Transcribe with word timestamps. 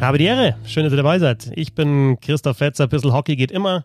Habe 0.00 0.16
die 0.16 0.24
Ehre. 0.24 0.56
Schön, 0.64 0.84
dass 0.84 0.94
ihr 0.94 0.96
dabei 0.96 1.18
seid. 1.18 1.52
Ich 1.54 1.74
bin 1.74 2.18
Christoph 2.20 2.56
Fetzer. 2.56 2.88
Bissl 2.88 3.12
Hockey 3.12 3.36
geht 3.36 3.50
immer. 3.50 3.82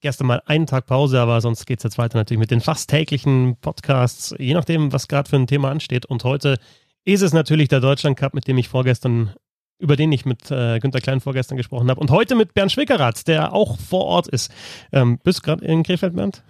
Gestern 0.00 0.28
mal 0.28 0.40
einen 0.46 0.66
Tag 0.66 0.86
Pause, 0.86 1.20
aber 1.20 1.40
sonst 1.40 1.66
geht 1.66 1.80
es 1.80 1.82
jetzt 1.82 1.98
weiter 1.98 2.16
natürlich 2.16 2.38
mit 2.38 2.52
den 2.52 2.60
fast 2.60 2.88
täglichen 2.88 3.56
Podcasts, 3.60 4.32
je 4.38 4.54
nachdem, 4.54 4.92
was 4.92 5.08
gerade 5.08 5.28
für 5.28 5.34
ein 5.34 5.48
Thema 5.48 5.72
ansteht. 5.72 6.06
Und 6.06 6.22
heute 6.22 6.58
ist 7.04 7.22
es 7.22 7.32
natürlich 7.32 7.66
der 7.66 7.80
Deutschland 7.80 8.16
Cup, 8.16 8.34
mit 8.34 8.46
dem 8.46 8.56
ich 8.56 8.68
vorgestern, 8.68 9.34
über 9.80 9.96
den 9.96 10.12
ich 10.12 10.24
mit 10.24 10.48
äh, 10.52 10.78
Günter 10.78 11.00
Klein 11.00 11.20
vorgestern 11.20 11.56
gesprochen 11.56 11.90
habe. 11.90 12.00
Und 12.00 12.12
heute 12.12 12.36
mit 12.36 12.54
Bernd 12.54 12.70
Schwickerath, 12.70 13.26
der 13.26 13.52
auch 13.52 13.80
vor 13.80 14.04
Ort 14.04 14.28
ist. 14.28 14.52
Ähm, 14.92 15.18
bist 15.24 15.40
du 15.40 15.42
gerade 15.42 15.64
in 15.64 15.82
Krefeld, 15.82 16.14
Bernd? 16.14 16.44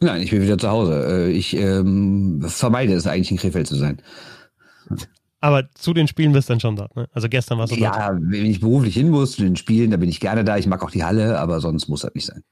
Nein, 0.00 0.22
ich 0.22 0.30
bin 0.30 0.40
wieder 0.40 0.56
zu 0.56 0.70
Hause. 0.70 1.26
Äh, 1.26 1.30
ich 1.32 1.54
ähm, 1.54 2.42
vermeide 2.48 2.94
es 2.94 3.06
eigentlich 3.06 3.32
in 3.32 3.36
Krefeld 3.36 3.66
zu 3.66 3.76
sein. 3.76 4.00
Aber 5.40 5.70
zu 5.74 5.94
den 5.94 6.08
Spielen 6.08 6.32
bist 6.32 6.48
du 6.48 6.52
dann 6.52 6.60
schon 6.60 6.76
dort, 6.76 6.96
ne? 6.96 7.08
Also 7.12 7.28
gestern 7.28 7.58
warst 7.58 7.72
du 7.72 7.76
ja, 7.76 7.90
dort. 7.90 8.00
Ja, 8.00 8.18
wenn 8.20 8.46
ich 8.46 8.60
beruflich 8.60 8.94
hin 8.94 9.10
muss 9.10 9.32
zu 9.32 9.42
den 9.42 9.56
Spielen, 9.56 9.90
da 9.92 9.96
bin 9.96 10.08
ich 10.08 10.18
gerne 10.18 10.44
da. 10.44 10.56
Ich 10.56 10.66
mag 10.66 10.82
auch 10.82 10.90
die 10.90 11.04
Halle, 11.04 11.38
aber 11.38 11.60
sonst 11.60 11.88
muss 11.88 12.00
das 12.00 12.14
nicht 12.14 12.26
sein. 12.26 12.42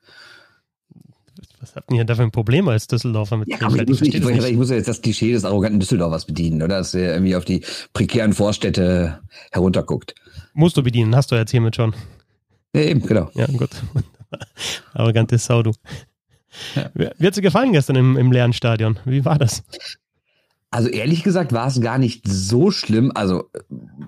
Was 1.61 1.75
habt 1.75 1.91
ihr 1.91 2.05
da 2.05 2.15
für 2.15 2.23
ein 2.23 2.31
Problem 2.31 2.69
als 2.69 2.87
Düsseldorfer 2.87 3.39
mit 3.39 3.49
ja, 3.49 3.57
aber 3.61 3.83
ich, 3.83 3.89
muss, 3.89 4.01
ich, 4.01 4.15
ich, 4.15 4.57
muss 4.57 4.71
ja 4.71 4.77
jetzt 4.77 4.87
das 4.87 5.03
Klischee 5.03 5.33
des 5.33 5.45
arroganten 5.45 5.81
Düsseldorfers 5.81 6.27
bedienen, 6.27 6.63
oder? 6.63 6.79
Dass 6.79 6.95
er 6.95 7.15
irgendwie 7.15 7.35
auf 7.35 7.45
die 7.45 7.63
prekären 7.93 8.33
Vorstädte 8.33 9.19
herunterguckt. 9.51 10.15
Musst 10.55 10.77
du 10.77 10.83
bedienen, 10.85 11.17
hast 11.17 11.33
du 11.33 11.35
jetzt 11.35 11.51
hiermit 11.51 11.75
schon. 11.75 11.93
Ja, 12.73 12.83
eben, 12.83 13.03
genau. 13.03 13.31
Ja, 13.35 13.47
gut. 13.47 13.71
Arrogante 14.95 15.39
Sau, 15.39 15.65
du. 15.65 15.73
Ja. 16.75 16.91
Wie 16.95 17.27
hat 17.27 17.37
dir 17.37 17.43
gefallen 17.43 17.73
gestern 17.73 17.97
im, 17.97 18.17
im 18.17 18.31
leeren 18.31 18.53
Stadion? 18.53 18.99
Wie 19.05 19.25
war 19.25 19.39
das? 19.39 19.65
Also 20.71 20.89
ehrlich 20.89 21.23
gesagt 21.23 21.53
war 21.53 21.69
es 21.69 21.81
gar 21.81 21.97
nicht 21.97 22.27
so 22.27 22.73
schlimm. 22.73 23.13
Also 23.15 23.49
äh, 23.55 23.61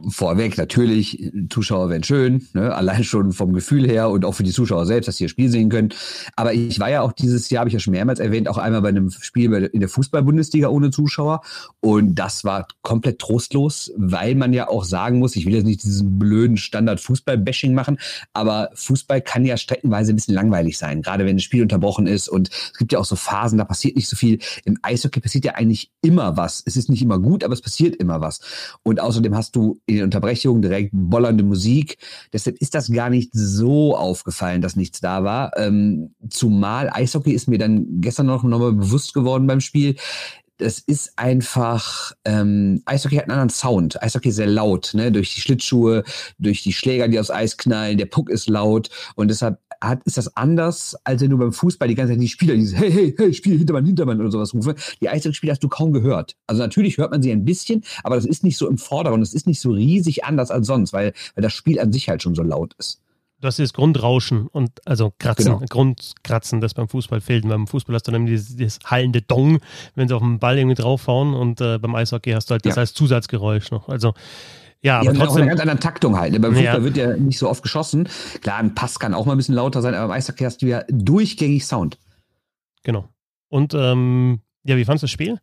vorweg 0.09 0.59
natürlich, 0.59 1.33
Zuschauer 1.51 1.89
wären 1.89 2.03
schön, 2.03 2.47
ne? 2.53 2.75
allein 2.75 3.05
schon 3.05 3.33
vom 3.33 3.53
Gefühl 3.53 3.87
her 3.87 4.11
und 4.11 4.25
auch 4.25 4.33
für 4.33 4.43
die 4.43 4.51
Zuschauer 4.51 4.85
selbst, 4.85 5.07
dass 5.07 5.17
sie 5.19 5.25
das 5.25 5.31
Spiel 5.31 5.51
sehen 5.51 5.69
können. 5.69 5.91
Aber 6.35 6.53
ich 6.53 6.81
war 6.81 6.91
ja 6.91 7.03
auch 7.03 7.13
dieses 7.13 7.49
Jahr, 7.51 7.61
habe 7.61 7.69
ich 7.69 7.75
ja 7.75 7.81
schon 7.81 7.93
mehrmals 7.93 8.19
erwähnt, 8.19 8.49
auch 8.49 8.59
einmal 8.59 8.83
bei 8.83 8.89
einem 8.89 9.11
Spiel 9.11 9.53
in 9.73 9.81
der 9.81 9.89
Fußball-Bundesliga 9.89 10.69
ohne 10.69 10.91
Zuschauer. 10.91 11.43
Und 11.81 12.17
das 12.17 12.45
war 12.45 12.67
komplett 12.83 13.21
trostlos, 13.21 13.93
weil 13.97 14.35
man 14.35 14.53
ja 14.53 14.69
auch 14.69 14.83
sagen 14.83 15.21
muss, 15.21 15.37
ich 15.37 15.47
will 15.47 15.55
jetzt 15.55 15.65
nicht 15.65 15.85
diesen 15.85 16.19
blöden 16.19 16.57
Standard-Fußball-Bashing 16.57 17.73
machen, 17.73 17.99
aber 18.33 18.71
Fußball 18.75 19.21
kann 19.21 19.45
ja 19.45 19.57
streckenweise 19.57 20.13
ein 20.13 20.17
bisschen 20.17 20.35
langweilig 20.35 20.77
sein, 20.77 21.03
gerade 21.03 21.25
wenn 21.25 21.37
das 21.37 21.45
Spiel 21.45 21.63
unterbrochen 21.63 22.09
ist. 22.09 22.29
Und 22.29 22.51
es 22.51 22.79
gibt 22.79 22.93
ja 22.93 22.99
auch 22.99 23.05
so 23.05 23.15
Phasen, 23.17 23.59
da 23.59 23.65
passiert 23.65 23.95
nicht 23.95 24.09
so 24.09 24.17
viel. 24.17 24.41
Im 24.65 24.77
Eishockey 24.83 25.21
passiert 25.21 25.45
ja 25.45 25.55
eigentlich 25.55 25.93
immer 26.03 26.37
was 26.37 26.48
es 26.67 26.77
ist 26.77 26.89
nicht 26.89 27.03
immer 27.03 27.19
gut, 27.19 27.45
aber 27.45 27.55
es 27.55 27.63
passiert 27.63 27.97
immer 27.97 28.21
was. 28.21 28.41
Und 28.83 29.01
außerdem 29.01 29.35
hast 29.35 29.57
du 29.57 29.81
in 29.87 29.97
den 29.97 30.05
Unterbrechungen 30.05 30.63
direkt 30.63 30.91
bollernde 30.93 31.45
Musik. 31.45 31.99
Deshalb 32.33 32.59
ist 32.59 32.75
das 32.75 32.91
gar 32.91 33.11
nicht 33.11 33.31
so 33.33 33.97
aufgefallen, 33.97 34.63
dass 34.63 34.77
nichts 34.77 35.01
da 35.01 35.25
war. 35.25 35.57
Ähm, 35.57 36.15
zumal 36.29 36.91
Eishockey 36.91 37.33
ist 37.33 37.49
mir 37.49 37.59
dann 37.59 38.01
gestern 38.01 38.27
noch 38.27 38.43
nochmal 38.43 38.73
bewusst 38.73 39.15
geworden 39.15 39.47
beim 39.47 39.61
Spiel 39.61 39.97
das 40.59 40.81
ist 40.81 41.13
einfach, 41.17 42.13
ähm, 42.25 42.83
Eishockey 42.85 43.17
hat 43.17 43.25
einen 43.25 43.33
anderen 43.33 43.51
Sound. 43.51 44.03
Eishockey 44.03 44.29
ist 44.31 44.37
sehr 44.37 44.47
laut, 44.47 44.91
ne? 44.93 45.11
Durch 45.13 45.35
die 45.35 45.41
Schlittschuhe, 45.41 46.03
durch 46.39 46.63
die 46.63 46.73
Schläger, 46.73 47.09
die 47.09 47.19
aufs 47.19 47.31
Eis 47.31 47.57
knallen, 47.57 47.97
der 47.97 48.07
Puck 48.07 48.29
ist 48.29 48.49
laut 48.49 48.91
und 49.15 49.29
deshalb 49.29 49.61
hat, 49.81 50.03
ist 50.05 50.19
das 50.19 50.37
anders, 50.37 50.97
als 51.05 51.23
wenn 51.23 51.31
du 51.31 51.39
beim 51.39 51.53
Fußball 51.53 51.89
die 51.89 51.95
ganze 51.95 52.15
Zeit 52.15 52.23
die 52.23 52.29
Spieler, 52.29 52.55
die 52.55 52.67
hey, 52.67 52.91
hey, 52.91 53.15
hey, 53.17 53.35
Spiel, 53.35 53.59
Hintermann, 53.59 53.85
Hintermann 53.85 54.21
oder 54.21 54.31
sowas 54.31 54.55
rufen. 54.55 54.75
Die 55.01 55.09
Eishockey-Spieler 55.09 55.53
hast 55.53 55.63
du 55.63 55.69
kaum 55.69 55.93
gehört. 55.93 56.37
Also 56.47 56.63
natürlich 56.63 56.99
hört 56.99 57.11
man 57.11 57.23
sie 57.23 57.33
ein 57.33 57.45
bisschen, 57.45 57.85
aber 58.03 58.17
das 58.17 58.25
ist 58.25 58.45
nicht 58.45 58.57
so 58.57 58.69
im 58.69 58.79
Vordergrund, 58.79 59.23
das 59.23 59.35
ist 59.35 59.47
nicht 59.47 59.61
so 59.61 59.71
riesig 59.71 60.25
anders 60.25 60.51
als 60.51 60.67
sonst, 60.67 60.93
weil, 60.93 61.13
weil 61.35 61.43
das 61.43 61.53
Spiel 61.53 61.81
an 61.81 61.93
sich 61.93 62.09
halt 62.09 62.23
schon 62.23 62.35
so 62.35 62.43
laut 62.43 62.75
ist. 62.79 63.01
Du 63.41 63.47
hast 63.47 63.59
dieses 63.59 63.73
Grundrauschen 63.73 64.49
und 64.49 64.85
also 64.85 65.13
Kratzen, 65.17 65.55
genau. 65.55 65.65
Grundkratzen, 65.69 66.61
das 66.61 66.75
beim 66.75 66.89
Fußball 66.89 67.21
fehlt. 67.21 67.45
Und 67.45 67.51
beim 67.51 67.67
Fußball 67.69 67.95
hast 67.95 68.09
du 68.09 68.11
dann 68.11 68.27
dieses, 68.27 68.57
dieses 68.57 68.81
hallende 68.85 69.23
Dong, 69.23 69.61
wenn 69.95 70.09
sie 70.09 70.15
auf 70.15 70.23
den 70.23 70.41
Ball 70.41 70.59
irgendwie 70.59 70.75
draufhauen 70.75 71.35
und 71.35 71.61
äh, 71.61 71.79
beim 71.79 71.95
Eishockey 71.95 72.33
hast 72.33 72.51
du 72.51 72.53
halt 72.53 72.67
das 72.67 72.75
ja. 72.75 72.81
als 72.81 72.95
Zusatzgeräusch 72.95 73.71
noch. 73.71 73.89
Also 73.89 74.15
ja, 74.83 75.01
aber 75.01 75.13
trotzdem. 75.13 75.29
Auch 75.29 75.37
eine 75.37 75.47
ganz 75.47 75.61
andere 75.61 75.79
Taktung 75.79 76.19
halt. 76.19 76.33
Ne? 76.33 76.41
Beim 76.41 76.55
Fußball 76.55 76.79
ja. 76.79 76.85
wird 76.85 76.97
ja 76.97 77.17
nicht 77.17 77.39
so 77.39 77.49
oft 77.49 77.63
geschossen. 77.63 78.09
Klar, 78.41 78.59
ein 78.59 78.75
Pass 78.75 78.99
kann 78.99 79.15
auch 79.15 79.27
mal 79.27 79.33
ein 79.33 79.39
bisschen 79.39 79.55
lauter 79.55 79.83
sein, 79.83 79.95
aber 79.95 80.09
beim 80.09 80.17
Eishockey 80.17 80.45
hast 80.45 80.63
du 80.63 80.67
ja 80.67 80.85
durchgängig 80.89 81.67
Sound. 81.67 81.99
Genau. 82.85 83.09
Und 83.49 83.75
ähm, 83.75 84.41
ja, 84.65 84.77
wie 84.77 84.85
fandest 84.85 85.03
du 85.03 85.07
das 85.07 85.11
Spiel? 85.11 85.41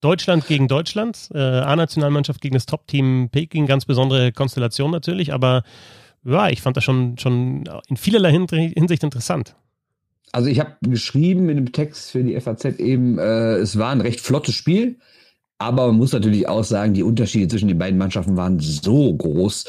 Deutschland 0.00 0.46
gegen 0.46 0.66
Deutschland, 0.66 1.28
äh, 1.34 1.38
A-Nationalmannschaft 1.38 2.40
gegen 2.40 2.54
das 2.54 2.64
Top-Team 2.64 3.28
Peking, 3.30 3.66
ganz 3.66 3.84
besondere 3.84 4.32
Konstellation 4.32 4.90
natürlich, 4.90 5.32
aber 5.32 5.62
ja, 6.24 6.48
ich 6.48 6.62
fand 6.62 6.76
das 6.76 6.84
schon, 6.84 7.18
schon 7.18 7.68
in 7.88 7.96
vielerlei 7.96 8.32
Hinsicht 8.32 9.02
interessant. 9.02 9.56
Also 10.32 10.48
ich 10.48 10.60
habe 10.60 10.76
geschrieben 10.82 11.48
in 11.48 11.56
dem 11.56 11.72
Text 11.72 12.12
für 12.12 12.22
die 12.22 12.38
FAZ 12.40 12.64
eben, 12.78 13.18
äh, 13.18 13.56
es 13.56 13.78
war 13.78 13.90
ein 13.90 14.00
recht 14.00 14.20
flottes 14.20 14.54
Spiel. 14.54 14.98
Aber 15.60 15.88
man 15.88 15.96
muss 15.96 16.12
natürlich 16.12 16.48
auch 16.48 16.64
sagen, 16.64 16.94
die 16.94 17.02
Unterschiede 17.02 17.46
zwischen 17.46 17.68
den 17.68 17.76
beiden 17.76 17.98
Mannschaften 17.98 18.38
waren 18.38 18.58
so 18.60 19.14
groß, 19.14 19.66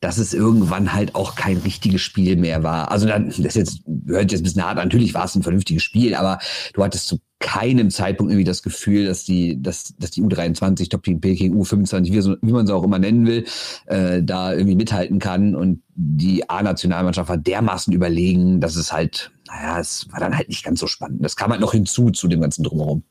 dass 0.00 0.16
es 0.16 0.32
irgendwann 0.32 0.94
halt 0.94 1.14
auch 1.14 1.34
kein 1.34 1.58
richtiges 1.58 2.00
Spiel 2.00 2.36
mehr 2.36 2.62
war. 2.62 2.90
Also 2.90 3.06
dann, 3.06 3.30
das 3.36 3.54
jetzt 3.54 3.82
hört 4.06 4.32
jetzt 4.32 4.40
ein 4.40 4.44
bisschen 4.44 4.64
hart. 4.64 4.76
Natürlich 4.76 5.12
war 5.12 5.26
es 5.26 5.34
ein 5.34 5.42
vernünftiges 5.42 5.82
Spiel, 5.82 6.14
aber 6.14 6.38
du 6.72 6.82
hattest 6.82 7.08
zu 7.08 7.18
keinem 7.40 7.90
Zeitpunkt 7.90 8.32
irgendwie 8.32 8.44
das 8.44 8.62
Gefühl, 8.62 9.04
dass 9.04 9.24
die, 9.24 9.60
dass, 9.60 9.94
dass 9.98 10.12
die 10.12 10.22
U23, 10.22 10.88
Top 10.88 11.02
Team 11.02 11.20
Peking, 11.20 11.54
U25, 11.54 12.04
wie, 12.06 12.38
wie 12.40 12.52
man 12.52 12.66
sie 12.66 12.74
auch 12.74 12.82
immer 12.82 12.98
nennen 12.98 13.26
will, 13.26 13.44
äh, 13.84 14.22
da 14.22 14.54
irgendwie 14.54 14.76
mithalten 14.76 15.18
kann. 15.18 15.54
Und 15.54 15.82
die 15.94 16.48
A-Nationalmannschaft 16.48 17.28
war 17.28 17.36
dermaßen 17.36 17.92
überlegen, 17.92 18.62
dass 18.62 18.76
es 18.76 18.94
halt, 18.94 19.30
naja, 19.46 19.78
es 19.78 20.06
war 20.10 20.20
dann 20.20 20.34
halt 20.34 20.48
nicht 20.48 20.64
ganz 20.64 20.80
so 20.80 20.86
spannend. 20.86 21.22
Das 21.22 21.36
kam 21.36 21.50
halt 21.50 21.60
noch 21.60 21.72
hinzu 21.72 22.10
zu 22.12 22.28
dem 22.28 22.40
ganzen 22.40 22.64
Drumherum. 22.64 23.02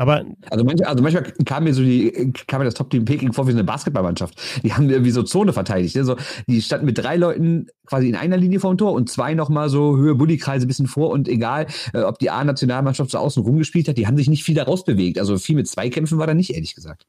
Aber 0.00 0.24
also, 0.48 0.64
manche, 0.64 0.88
also 0.88 1.02
manchmal 1.02 1.24
kam 1.44 1.64
mir 1.64 1.74
so 1.74 1.82
die, 1.82 2.32
kam 2.46 2.60
mir 2.60 2.64
das 2.64 2.72
Top-Team 2.72 3.04
Peking 3.04 3.34
vor 3.34 3.46
wie 3.46 3.50
so 3.50 3.58
eine 3.58 3.64
Basketballmannschaft. 3.64 4.34
Die 4.62 4.72
haben 4.72 4.88
irgendwie 4.88 5.10
so 5.10 5.22
Zone 5.22 5.52
verteidigt. 5.52 5.94
Ne? 5.94 6.04
So, 6.04 6.16
die 6.46 6.62
standen 6.62 6.86
mit 6.86 6.96
drei 6.96 7.18
Leuten 7.18 7.66
quasi 7.84 8.08
in 8.08 8.16
einer 8.16 8.38
Linie 8.38 8.60
vor 8.60 8.72
dem 8.72 8.78
Tor 8.78 8.92
und 8.94 9.10
zwei 9.10 9.34
nochmal 9.34 9.68
so 9.68 9.98
Höhe 9.98 10.14
Bullykreise 10.14 10.64
ein 10.64 10.68
bisschen 10.68 10.86
vor 10.86 11.10
und 11.10 11.28
egal, 11.28 11.66
äh, 11.92 12.00
ob 12.00 12.18
die 12.18 12.30
A-Nationalmannschaft 12.30 13.10
so 13.10 13.18
außen 13.18 13.42
rumgespielt 13.42 13.88
hat, 13.88 13.98
die 13.98 14.06
haben 14.06 14.16
sich 14.16 14.30
nicht 14.30 14.42
viel 14.42 14.54
daraus 14.54 14.86
bewegt. 14.86 15.18
Also 15.18 15.36
viel 15.36 15.56
mit 15.56 15.68
Zweikämpfen 15.68 16.16
war 16.16 16.26
da 16.26 16.32
nicht, 16.32 16.54
ehrlich 16.54 16.74
gesagt. 16.74 17.04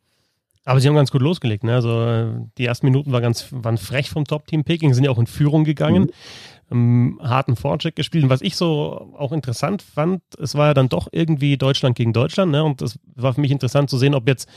Aber 0.66 0.81
sie 0.81 0.90
haben 0.90 0.96
ganz 0.96 1.12
gut 1.12 1.22
losgelegt. 1.22 1.63
Ne? 1.63 1.73
Also 1.73 2.02
äh, 2.02 2.34
die 2.58 2.66
ersten 2.66 2.88
Minuten 2.88 3.13
waren 3.13 3.23
ganz 3.23 3.47
waren 3.52 3.78
frech 3.78 4.09
vom 4.09 4.25
Top-Team 4.25 4.66
Peking, 4.66 4.94
sind 4.94 5.06
ja 5.06 5.12
auch 5.12 5.18
in 5.18 5.28
Führung 5.28 5.63
gegangen. 5.63 6.03
Mhm 6.03 6.52
ähm, 6.72 7.20
harten 7.22 7.56
Vorcheck 7.56 7.96
gespielt. 7.96 8.24
Und 8.24 8.30
was 8.30 8.42
ich 8.42 8.56
so 8.56 9.14
auch 9.18 9.32
interessant 9.32 9.82
fand, 9.82 10.22
es 10.40 10.56
war 10.56 10.68
ja 10.68 10.74
dann 10.74 10.90
doch 10.90 11.08
irgendwie 11.12 11.58
Deutschland 11.58 11.96
gegen 11.96 12.14
Deutschland. 12.14 12.52
Ne? 12.52 12.64
Und 12.64 12.82
das 12.82 13.00
war 13.16 13.34
für 13.34 13.42
mich 13.42 13.52
interessant 13.52 13.90
zu 13.90 13.98
sehen, 13.98 14.16
ob 14.16 14.28
jetzt 14.28 14.48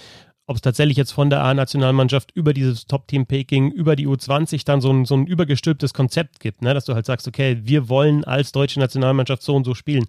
ob 0.47 0.57
es 0.57 0.63
tatsächlich 0.63 0.99
jetzt 0.99 1.13
von 1.13 1.31
der 1.31 1.43
A-Nationalmannschaft 1.43 2.31
über 2.33 2.53
dieses 2.53 2.87
Top-Team 2.87 3.25
Peking, 3.25 3.71
über 3.71 3.97
die 3.97 4.07
U20 4.07 4.65
dann 4.67 4.83
so 4.83 4.93
ein, 4.93 5.07
so 5.07 5.17
ein 5.17 5.27
übergestülptes 5.27 5.95
Konzept 5.95 6.41
gibt, 6.41 6.61
ne? 6.61 6.75
dass 6.75 6.85
du 6.85 6.95
halt 6.95 7.07
sagst, 7.07 7.27
okay, 7.27 7.61
wir 7.63 7.89
wollen 7.89 8.25
als 8.25 8.53
deutsche 8.53 8.79
Nationalmannschaft 8.79 9.43
so 9.43 9.57
und 9.57 9.65
so 9.65 9.75
spielen. 9.75 10.05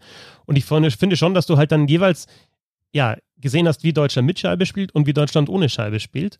Und 0.45 0.57
ich 0.57 0.65
finde 0.65 1.15
schon, 1.15 1.33
dass 1.33 1.45
du 1.45 1.57
halt 1.57 1.71
dann 1.71 1.87
jeweils 1.87 2.27
ja, 2.91 3.15
gesehen 3.37 3.67
hast, 3.67 3.83
wie 3.83 3.93
Deutschland 3.93 4.25
mit 4.25 4.39
Scheibe 4.39 4.65
spielt 4.65 4.93
und 4.93 5.07
wie 5.07 5.13
Deutschland 5.13 5.49
ohne 5.49 5.69
Scheibe 5.69 5.99
spielt. 5.99 6.37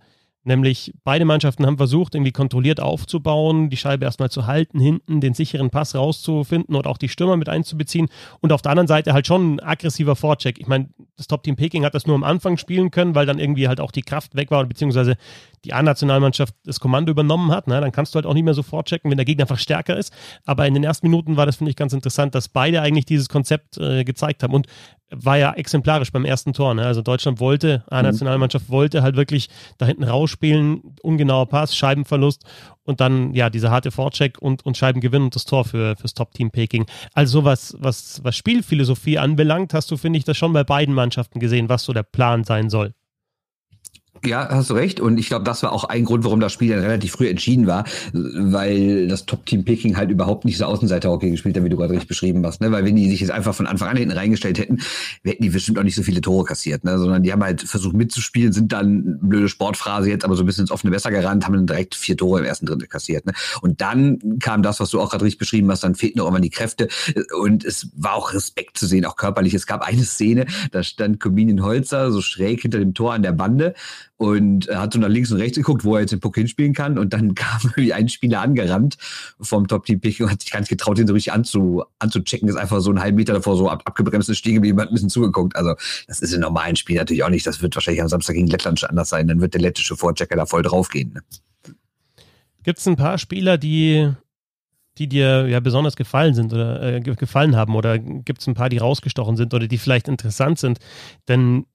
Nämlich 0.47 0.93
beide 1.03 1.25
Mannschaften 1.25 1.65
haben 1.65 1.77
versucht, 1.77 2.13
irgendwie 2.13 2.31
kontrolliert 2.31 2.79
aufzubauen, 2.79 3.71
die 3.71 3.77
Scheibe 3.77 4.05
erstmal 4.05 4.29
zu 4.29 4.45
halten, 4.45 4.79
hinten 4.79 5.19
den 5.19 5.33
sicheren 5.33 5.71
Pass 5.71 5.95
rauszufinden 5.95 6.75
und 6.75 6.85
auch 6.85 6.99
die 6.99 7.09
Stürmer 7.09 7.35
mit 7.35 7.49
einzubeziehen. 7.49 8.09
Und 8.41 8.53
auf 8.53 8.61
der 8.61 8.71
anderen 8.71 8.87
Seite 8.87 9.13
halt 9.13 9.25
schon 9.25 9.55
ein 9.55 9.59
aggressiver 9.59 10.15
Vorcheck. 10.15 10.59
Ich 10.59 10.67
meine, 10.67 10.89
das 11.17 11.25
Top-Team 11.25 11.55
Peking 11.55 11.83
hat 11.83 11.95
das 11.95 12.05
nur 12.05 12.15
am 12.15 12.23
Anfang 12.23 12.57
spielen 12.57 12.91
können, 12.91 13.15
weil 13.15 13.25
dann 13.25 13.39
irgendwie 13.39 13.67
halt 13.67 13.79
auch 13.79 13.91
die 13.91 14.03
Kraft 14.03 14.35
weg 14.35 14.51
war, 14.51 14.63
beziehungsweise 14.65 15.17
die 15.65 15.73
A-Nationalmannschaft 15.73 16.53
das 16.63 16.79
Kommando 16.79 17.11
übernommen 17.11 17.51
hat. 17.51 17.67
Ne? 17.67 17.81
Dann 17.81 17.91
kannst 17.91 18.13
du 18.13 18.17
halt 18.17 18.27
auch 18.27 18.35
nicht 18.35 18.43
mehr 18.43 18.53
so 18.53 18.61
vorchecken, 18.61 19.09
wenn 19.09 19.17
der 19.17 19.25
Gegner 19.25 19.45
einfach 19.45 19.57
stärker 19.57 19.97
ist. 19.97 20.13
Aber 20.45 20.67
in 20.67 20.75
den 20.75 20.83
ersten 20.83 21.07
Minuten 21.07 21.37
war 21.37 21.47
das, 21.47 21.55
finde 21.55 21.71
ich, 21.71 21.75
ganz 21.75 21.91
interessant, 21.91 22.35
dass 22.35 22.49
beide 22.49 22.81
eigentlich 22.81 23.05
dieses 23.05 23.29
Konzept 23.29 23.79
äh, 23.79 24.03
gezeigt 24.03 24.43
haben. 24.43 24.53
Und 24.53 24.67
war 25.11 25.37
ja 25.37 25.53
exemplarisch 25.53 26.11
beim 26.11 26.25
ersten 26.25 26.53
Tor. 26.53 26.73
Ne? 26.73 26.85
Also 26.85 27.01
Deutschland 27.01 27.39
wollte, 27.39 27.83
A-Nationalmannschaft 27.89 28.69
wollte 28.69 29.03
halt 29.03 29.15
wirklich 29.15 29.49
da 29.77 29.85
hinten 29.85 30.03
rausspielen, 30.03 30.95
ungenauer 31.01 31.47
Pass, 31.47 31.75
Scheibenverlust 31.75 32.43
und 32.83 33.01
dann 33.01 33.33
ja 33.33 33.49
dieser 33.49 33.71
harte 33.71 33.91
Vorcheck 33.91 34.39
und, 34.39 34.65
und 34.65 34.77
Scheibengewinn 34.77 35.23
und 35.23 35.35
das 35.35 35.45
Tor 35.45 35.65
für 35.65 35.95
fürs 35.95 36.13
Top-Team 36.13 36.51
Peking. 36.51 36.85
Also 37.13 37.43
was, 37.43 37.75
was, 37.79 38.21
was 38.23 38.35
Spielphilosophie 38.35 39.19
anbelangt, 39.19 39.73
hast 39.73 39.91
du, 39.91 39.97
finde 39.97 40.17
ich, 40.17 40.25
das 40.25 40.37
schon 40.37 40.53
bei 40.53 40.63
beiden 40.63 40.93
Mannschaften 40.93 41.39
gesehen, 41.39 41.69
was 41.69 41.83
so 41.83 41.93
der 41.93 42.03
Plan 42.03 42.43
sein 42.43 42.69
soll. 42.69 42.93
Ja, 44.23 44.47
hast 44.49 44.69
du 44.69 44.73
recht. 44.73 44.99
Und 44.99 45.19
ich 45.19 45.27
glaube, 45.27 45.43
das 45.43 45.61
war 45.61 45.71
auch 45.71 45.83
ein 45.83 46.05
Grund, 46.05 46.23
warum 46.23 46.39
das 46.39 46.53
Spiel 46.53 46.69
dann 46.69 46.79
relativ 46.79 47.11
früh 47.11 47.27
entschieden 47.27 47.67
war, 47.67 47.85
weil 48.13 49.07
das 49.07 49.25
Top-Team 49.25 49.65
Picking 49.65 49.97
halt 49.97 50.09
überhaupt 50.09 50.45
nicht 50.45 50.57
so 50.57 50.65
Außenseiter-Hockey 50.65 51.29
gespielt 51.29 51.55
hat, 51.57 51.63
wie 51.63 51.69
du 51.69 51.77
gerade 51.77 51.91
richtig 51.91 52.07
beschrieben 52.07 52.45
hast. 52.45 52.61
Ne? 52.61 52.71
Weil 52.71 52.85
wenn 52.85 52.95
die 52.95 53.09
sich 53.09 53.19
jetzt 53.19 53.31
einfach 53.31 53.53
von 53.53 53.67
Anfang 53.67 53.89
an 53.89 53.97
hinten 53.97 54.17
reingestellt 54.17 54.57
hätten, 54.57 54.79
hätten 55.23 55.43
die 55.43 55.49
bestimmt 55.49 55.77
auch 55.77 55.83
nicht 55.83 55.95
so 55.95 56.01
viele 56.01 56.21
Tore 56.21 56.45
kassiert. 56.45 56.83
Ne? 56.83 56.97
Sondern 56.97 57.23
die 57.23 57.31
haben 57.31 57.43
halt 57.43 57.61
versucht 57.61 57.95
mitzuspielen, 57.95 58.51
sind 58.53 58.71
dann, 58.71 59.19
blöde 59.21 59.49
Sportphrase 59.49 60.09
jetzt, 60.09 60.25
aber 60.25 60.35
so 60.35 60.43
ein 60.43 60.45
bisschen 60.45 60.63
ins 60.63 60.71
offene 60.71 60.91
Messer 60.91 61.11
gerannt, 61.11 61.45
haben 61.45 61.53
dann 61.53 61.67
direkt 61.67 61.93
vier 61.93 62.17
Tore 62.17 62.39
im 62.39 62.45
ersten 62.45 62.65
Drittel 62.65 62.87
kassiert. 62.87 63.25
Ne? 63.25 63.33
Und 63.61 63.81
dann 63.81 64.39
kam 64.39 64.63
das, 64.63 64.79
was 64.79 64.89
du 64.89 65.01
auch 65.01 65.11
gerade 65.11 65.25
richtig 65.25 65.39
beschrieben 65.39 65.69
hast, 65.69 65.83
dann 65.83 65.93
fehlten 65.93 66.19
noch 66.19 66.27
immer 66.27 66.39
die 66.39 66.49
Kräfte. 66.49 66.87
Und 67.39 67.63
es 67.63 67.89
war 67.95 68.13
auch 68.13 68.33
Respekt 68.33 68.77
zu 68.77 68.87
sehen, 68.87 69.05
auch 69.05 69.17
körperlich. 69.17 69.53
Es 69.53 69.67
gab 69.67 69.81
eine 69.81 70.03
Szene, 70.03 70.45
da 70.71 70.81
stand 70.81 71.19
Comedian 71.19 71.63
Holzer 71.63 72.11
so 72.11 72.21
schräg 72.21 72.61
hinter 72.61 72.79
dem 72.79 72.93
Tor 72.93 73.13
an 73.13 73.21
der 73.21 73.33
Bande 73.33 73.75
und 74.17 74.69
hat 74.69 74.93
so 74.93 74.99
nach 74.99 75.09
links 75.09 75.31
und 75.31 75.39
rechts 75.39 75.57
geguckt, 75.57 75.83
wo 75.83 75.95
er 75.95 76.01
jetzt 76.01 76.11
den 76.11 76.19
Puck 76.19 76.35
hinspielen 76.35 76.73
kann. 76.73 76.97
Und 76.97 77.13
dann 77.13 77.35
kam 77.35 77.59
irgendwie 77.63 77.93
ein 77.93 78.09
Spieler 78.09 78.41
angerannt 78.41 78.97
vom 79.41 79.67
Top-Team-Pick 79.67 80.21
und 80.21 80.31
hat 80.31 80.41
sich 80.41 80.51
gar 80.51 80.59
nicht 80.59 80.69
getraut, 80.69 80.97
den 80.97 81.07
so 81.07 81.13
richtig 81.13 81.33
anzu, 81.33 81.83
anzuchecken. 81.99 82.47
Ist 82.47 82.55
einfach 82.55 82.79
so 82.79 82.89
einen 82.89 83.01
halben 83.01 83.17
Meter 83.17 83.33
davor 83.33 83.57
so 83.57 83.69
ab, 83.69 83.81
abgebremst 83.85 84.29
ist 84.29 84.37
stehen 84.37 84.55
geblieben, 84.55 84.79
hat 84.79 84.89
ein 84.89 84.93
bisschen 84.93 85.09
zugeguckt. 85.09 85.55
Also 85.55 85.75
das 86.07 86.21
ist 86.21 86.33
im 86.33 86.41
normalen 86.41 86.75
Spiel 86.75 86.97
natürlich 86.97 87.23
auch 87.23 87.29
nicht. 87.29 87.45
Das 87.45 87.61
wird 87.61 87.75
wahrscheinlich 87.75 88.01
am 88.01 88.07
Samstag 88.07 88.35
gegen 88.35 88.47
Lettland 88.47 88.79
schon 88.79 88.89
anders 88.89 89.09
sein. 89.09 89.27
Dann 89.27 89.41
wird 89.41 89.53
der 89.53 89.61
lettische 89.61 89.97
Vorchecker 89.97 90.35
da 90.35 90.45
voll 90.45 90.61
draufgehen. 90.61 91.13
Ne? 91.13 91.21
Gibt 92.63 92.79
es 92.79 92.87
ein 92.87 92.95
paar 92.95 93.17
Spieler, 93.17 93.57
die 93.57 94.11
die 94.97 95.07
dir 95.07 95.47
ja 95.47 95.59
besonders 95.59 95.97
gefallen 95.97 96.33
sind 96.33 96.53
oder 96.53 96.81
äh, 96.81 97.01
gefallen 97.01 97.55
haben 97.57 97.75
oder 97.75 97.99
gibt 97.99 98.39
es 98.39 98.47
ein 98.47 98.53
paar, 98.53 98.69
die 98.69 98.77
rausgestochen 98.77 99.35
sind 99.35 99.53
oder 99.53 99.67
die 99.67 99.77
vielleicht 99.77 100.07
interessant 100.07 100.57
sind? 100.57 100.79
Denn 101.27 101.65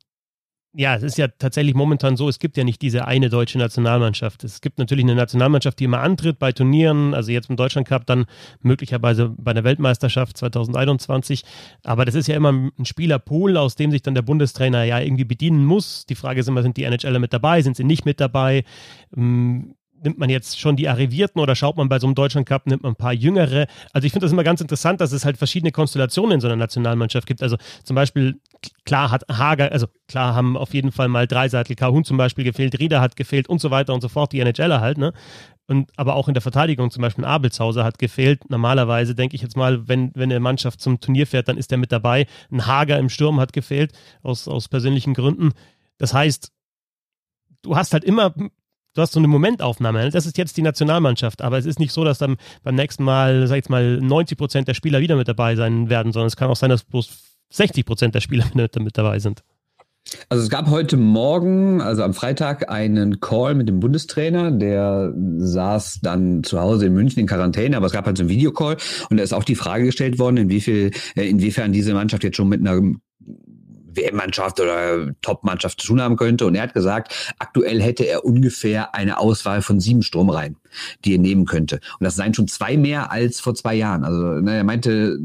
ja, 0.73 0.95
es 0.95 1.03
ist 1.03 1.19
ja 1.19 1.27
tatsächlich 1.27 1.75
momentan 1.75 2.17
so, 2.17 2.29
es 2.29 2.39
gibt 2.39 2.57
ja 2.57 2.63
nicht 2.63 2.81
diese 2.81 3.07
eine 3.07 3.29
deutsche 3.29 3.59
Nationalmannschaft. 3.59 4.45
Es 4.45 4.61
gibt 4.61 4.79
natürlich 4.79 5.05
eine 5.05 5.17
Nationalmannschaft, 5.17 5.81
die 5.81 5.85
immer 5.85 6.01
antritt 6.01 6.39
bei 6.39 6.53
Turnieren, 6.53 7.13
also 7.13 7.33
jetzt 7.33 7.51
im 7.51 7.57
Deutschland 7.57 7.89
Cup, 7.89 8.07
dann 8.07 8.27
möglicherweise 8.61 9.31
bei 9.37 9.53
der 9.53 9.65
Weltmeisterschaft 9.65 10.37
2021. 10.37 11.43
Aber 11.83 12.05
das 12.05 12.15
ist 12.15 12.29
ja 12.29 12.37
immer 12.37 12.53
ein 12.53 12.85
Spielerpool, 12.85 13.57
aus 13.57 13.75
dem 13.75 13.91
sich 13.91 14.03
dann 14.03 14.15
der 14.15 14.23
Bundestrainer 14.23 14.85
ja 14.85 15.01
irgendwie 15.01 15.25
bedienen 15.25 15.65
muss. 15.65 16.07
Die 16.07 16.15
Frage 16.15 16.41
ist 16.41 16.49
immer, 16.49 16.63
sind 16.63 16.77
die 16.77 16.85
NHLer 16.85 17.19
mit 17.19 17.33
dabei, 17.33 17.63
sind 17.63 17.77
sie 17.77 17.85
nicht 17.85 18.05
mit 18.05 18.21
dabei? 18.21 18.65
Nimmt 20.03 20.19
man 20.19 20.31
jetzt 20.31 20.59
schon 20.59 20.77
die 20.77 20.89
Arrivierten 20.89 21.41
oder 21.41 21.55
schaut 21.55 21.77
man 21.77 21.89
bei 21.89 21.99
so 21.99 22.07
einem 22.07 22.15
Deutschland 22.15 22.49
Cup, 22.49 22.67
nimmt 22.67 22.83
man 22.83 22.93
ein 22.93 22.97
paar 22.97 23.13
Jüngere? 23.13 23.67
Also 23.93 24.07
ich 24.07 24.13
finde 24.13 24.25
das 24.25 24.33
immer 24.33 24.45
ganz 24.45 24.61
interessant, 24.61 25.01
dass 25.01 25.13
es 25.13 25.25
halt 25.25 25.37
verschiedene 25.37 25.73
Konstellationen 25.73 26.33
in 26.33 26.41
so 26.41 26.47
einer 26.47 26.57
Nationalmannschaft 26.57 27.27
gibt. 27.27 27.43
Also 27.43 27.57
zum 27.85 27.97
Beispiel, 27.97 28.41
klar 28.85 29.11
hat 29.11 29.25
Hager, 29.31 29.73
also 29.73 29.87
klar 30.09 30.35
haben 30.35 30.57
auf 30.57 30.73
jeden 30.73 30.91
Fall 30.93 31.09
mal 31.09 31.27
Dreiseitel, 31.27 31.77
Kahun 31.77 32.05
zum 32.05 32.17
Beispiel 32.17 32.45
gefehlt, 32.45 32.79
Rieder 32.79 33.01
hat 33.01 33.17
gefehlt 33.17 33.49
und 33.49 33.61
so 33.61 33.71
weiter 33.71 33.93
und 33.93 34.01
so 34.01 34.09
fort, 34.09 34.33
die 34.33 34.41
NHLer 34.41 34.81
halt, 34.81 34.99
ne? 34.99 35.13
Und, 35.71 35.93
aber 35.97 36.17
auch 36.17 36.27
in 36.27 36.35
der 36.35 36.41
Verteidigung 36.41 36.91
zum 36.91 37.03
Beispiel 37.03 37.25
Abelshauser 37.25 37.85
hat 37.85 38.01
gefehlt. 38.01 38.51
Normalerweise 38.51 39.15
denke 39.15 39.37
ich 39.37 39.43
jetzt 39.43 39.57
mal, 39.57 39.87
wenn, 39.87 40.11
wenn 40.17 40.29
eine 40.29 40.41
Mannschaft 40.41 40.81
zum 40.81 40.99
Turnier 40.99 41.29
fährt, 41.29 41.47
dann 41.47 41.57
ist 41.57 41.71
der 41.71 41.79
mit 41.79 41.93
dabei. 41.93 42.27
Ein 42.51 42.67
Hager 42.67 42.99
im 42.99 43.09
Sturm 43.09 43.39
hat 43.39 43.53
gefehlt, 43.53 43.93
aus, 44.25 44.49
aus 44.49 44.67
persönlichen 44.67 45.15
Gründen. 45.15 45.53
Das 45.97 46.13
heißt, 46.13 46.51
du 47.63 47.77
hast 47.77 47.93
halt 47.93 48.03
immer 48.03 48.35
du 48.95 49.03
hast 49.03 49.13
so 49.13 49.21
eine 49.21 49.29
Momentaufnahme. 49.29 50.11
Das 50.11 50.27
ist 50.27 50.39
jetzt 50.39 50.57
die 50.57 50.63
Nationalmannschaft, 50.63 51.43
aber 51.43 51.59
es 51.59 51.67
ist 51.67 51.79
nicht 51.79 51.93
so, 51.93 52.05
dass 52.05 52.19
dann 52.19 52.37
beim 52.63 52.75
nächsten 52.75 53.05
Mal, 53.05 53.47
sag 53.47 53.57
ich 53.57 53.65
jetzt 53.65 53.71
mal, 53.71 53.99
90 54.01 54.39
Prozent 54.39 54.69
der 54.69 54.75
Spieler 54.75 55.01
wieder 55.01 55.17
mit 55.17 55.29
dabei 55.29 55.57
sein 55.57 55.89
werden, 55.89 56.13
sondern 56.13 56.27
es 56.27 56.37
kann 56.37 56.51
auch 56.51 56.57
sein, 56.57 56.71
dass 56.71 56.85
bloß 56.85 57.11
60 57.51 57.85
Prozent 57.85 58.15
der 58.15 58.21
Spieler 58.21 58.45
mit 58.55 58.99
dabei 58.99 59.19
sind. 59.19 59.43
Also 60.29 60.43
es 60.43 60.51
gab 60.51 60.69
heute 60.69 60.97
Morgen, 60.97 61.81
also 61.81 62.03
am 62.03 62.15
Freitag, 62.15 62.71
einen 62.71 63.21
Call 63.21 63.55
mit 63.55 63.69
dem 63.69 63.81
Bundestrainer, 63.81 64.51
der 64.51 65.13
saß 65.39 66.01
dann 66.03 66.43
zu 66.43 66.59
Hause 66.59 66.87
in 66.87 66.95
München 66.95 67.21
in 67.21 67.27
Quarantäne, 67.27 67.77
aber 67.77 67.87
es 67.87 67.93
gab 67.93 68.07
halt 68.07 68.17
so 68.17 68.23
einen 68.23 68.31
Videocall 68.31 68.77
und 69.11 69.17
da 69.19 69.23
ist 69.23 69.35
auch 69.35 69.45
die 69.45 69.55
Frage 69.55 69.85
gestellt 69.85 70.19
worden, 70.19 70.39
inwiefern, 70.39 70.91
äh, 71.17 71.29
inwiefern 71.29 71.73
diese 71.73 71.93
Mannschaft 71.93 72.25
jetzt 72.25 72.37
schon 72.37 72.49
mit 72.49 72.61
einer 72.61 72.81
WM-Mannschaft 73.95 74.61
oder 74.61 75.13
Top-Mannschaft 75.23 75.81
zu 75.81 75.89
tun 75.89 76.01
haben 76.01 76.17
könnte. 76.17 76.47
Und 76.47 76.55
er 76.55 76.63
hat 76.63 76.75
gesagt, 76.75 77.35
aktuell 77.39 77.81
hätte 77.83 78.05
er 78.05 78.25
ungefähr 78.25 78.95
eine 78.95 79.19
Auswahl 79.19 79.63
von 79.63 79.81
sieben 79.81 80.03
Sturmreihen 80.03 80.57
die 81.05 81.15
er 81.15 81.19
nehmen 81.19 81.47
könnte. 81.47 81.77
Und 81.99 82.05
das 82.05 82.17
seien 82.17 82.35
schon 82.35 82.49
zwei 82.49 82.77
mehr 82.77 83.11
als 83.11 83.41
vor 83.41 83.55
zwei 83.55 83.75
Jahren. 83.75 84.05
Also 84.05 84.41
ne, 84.41 84.57
er 84.57 84.65
meinte, 84.65 85.19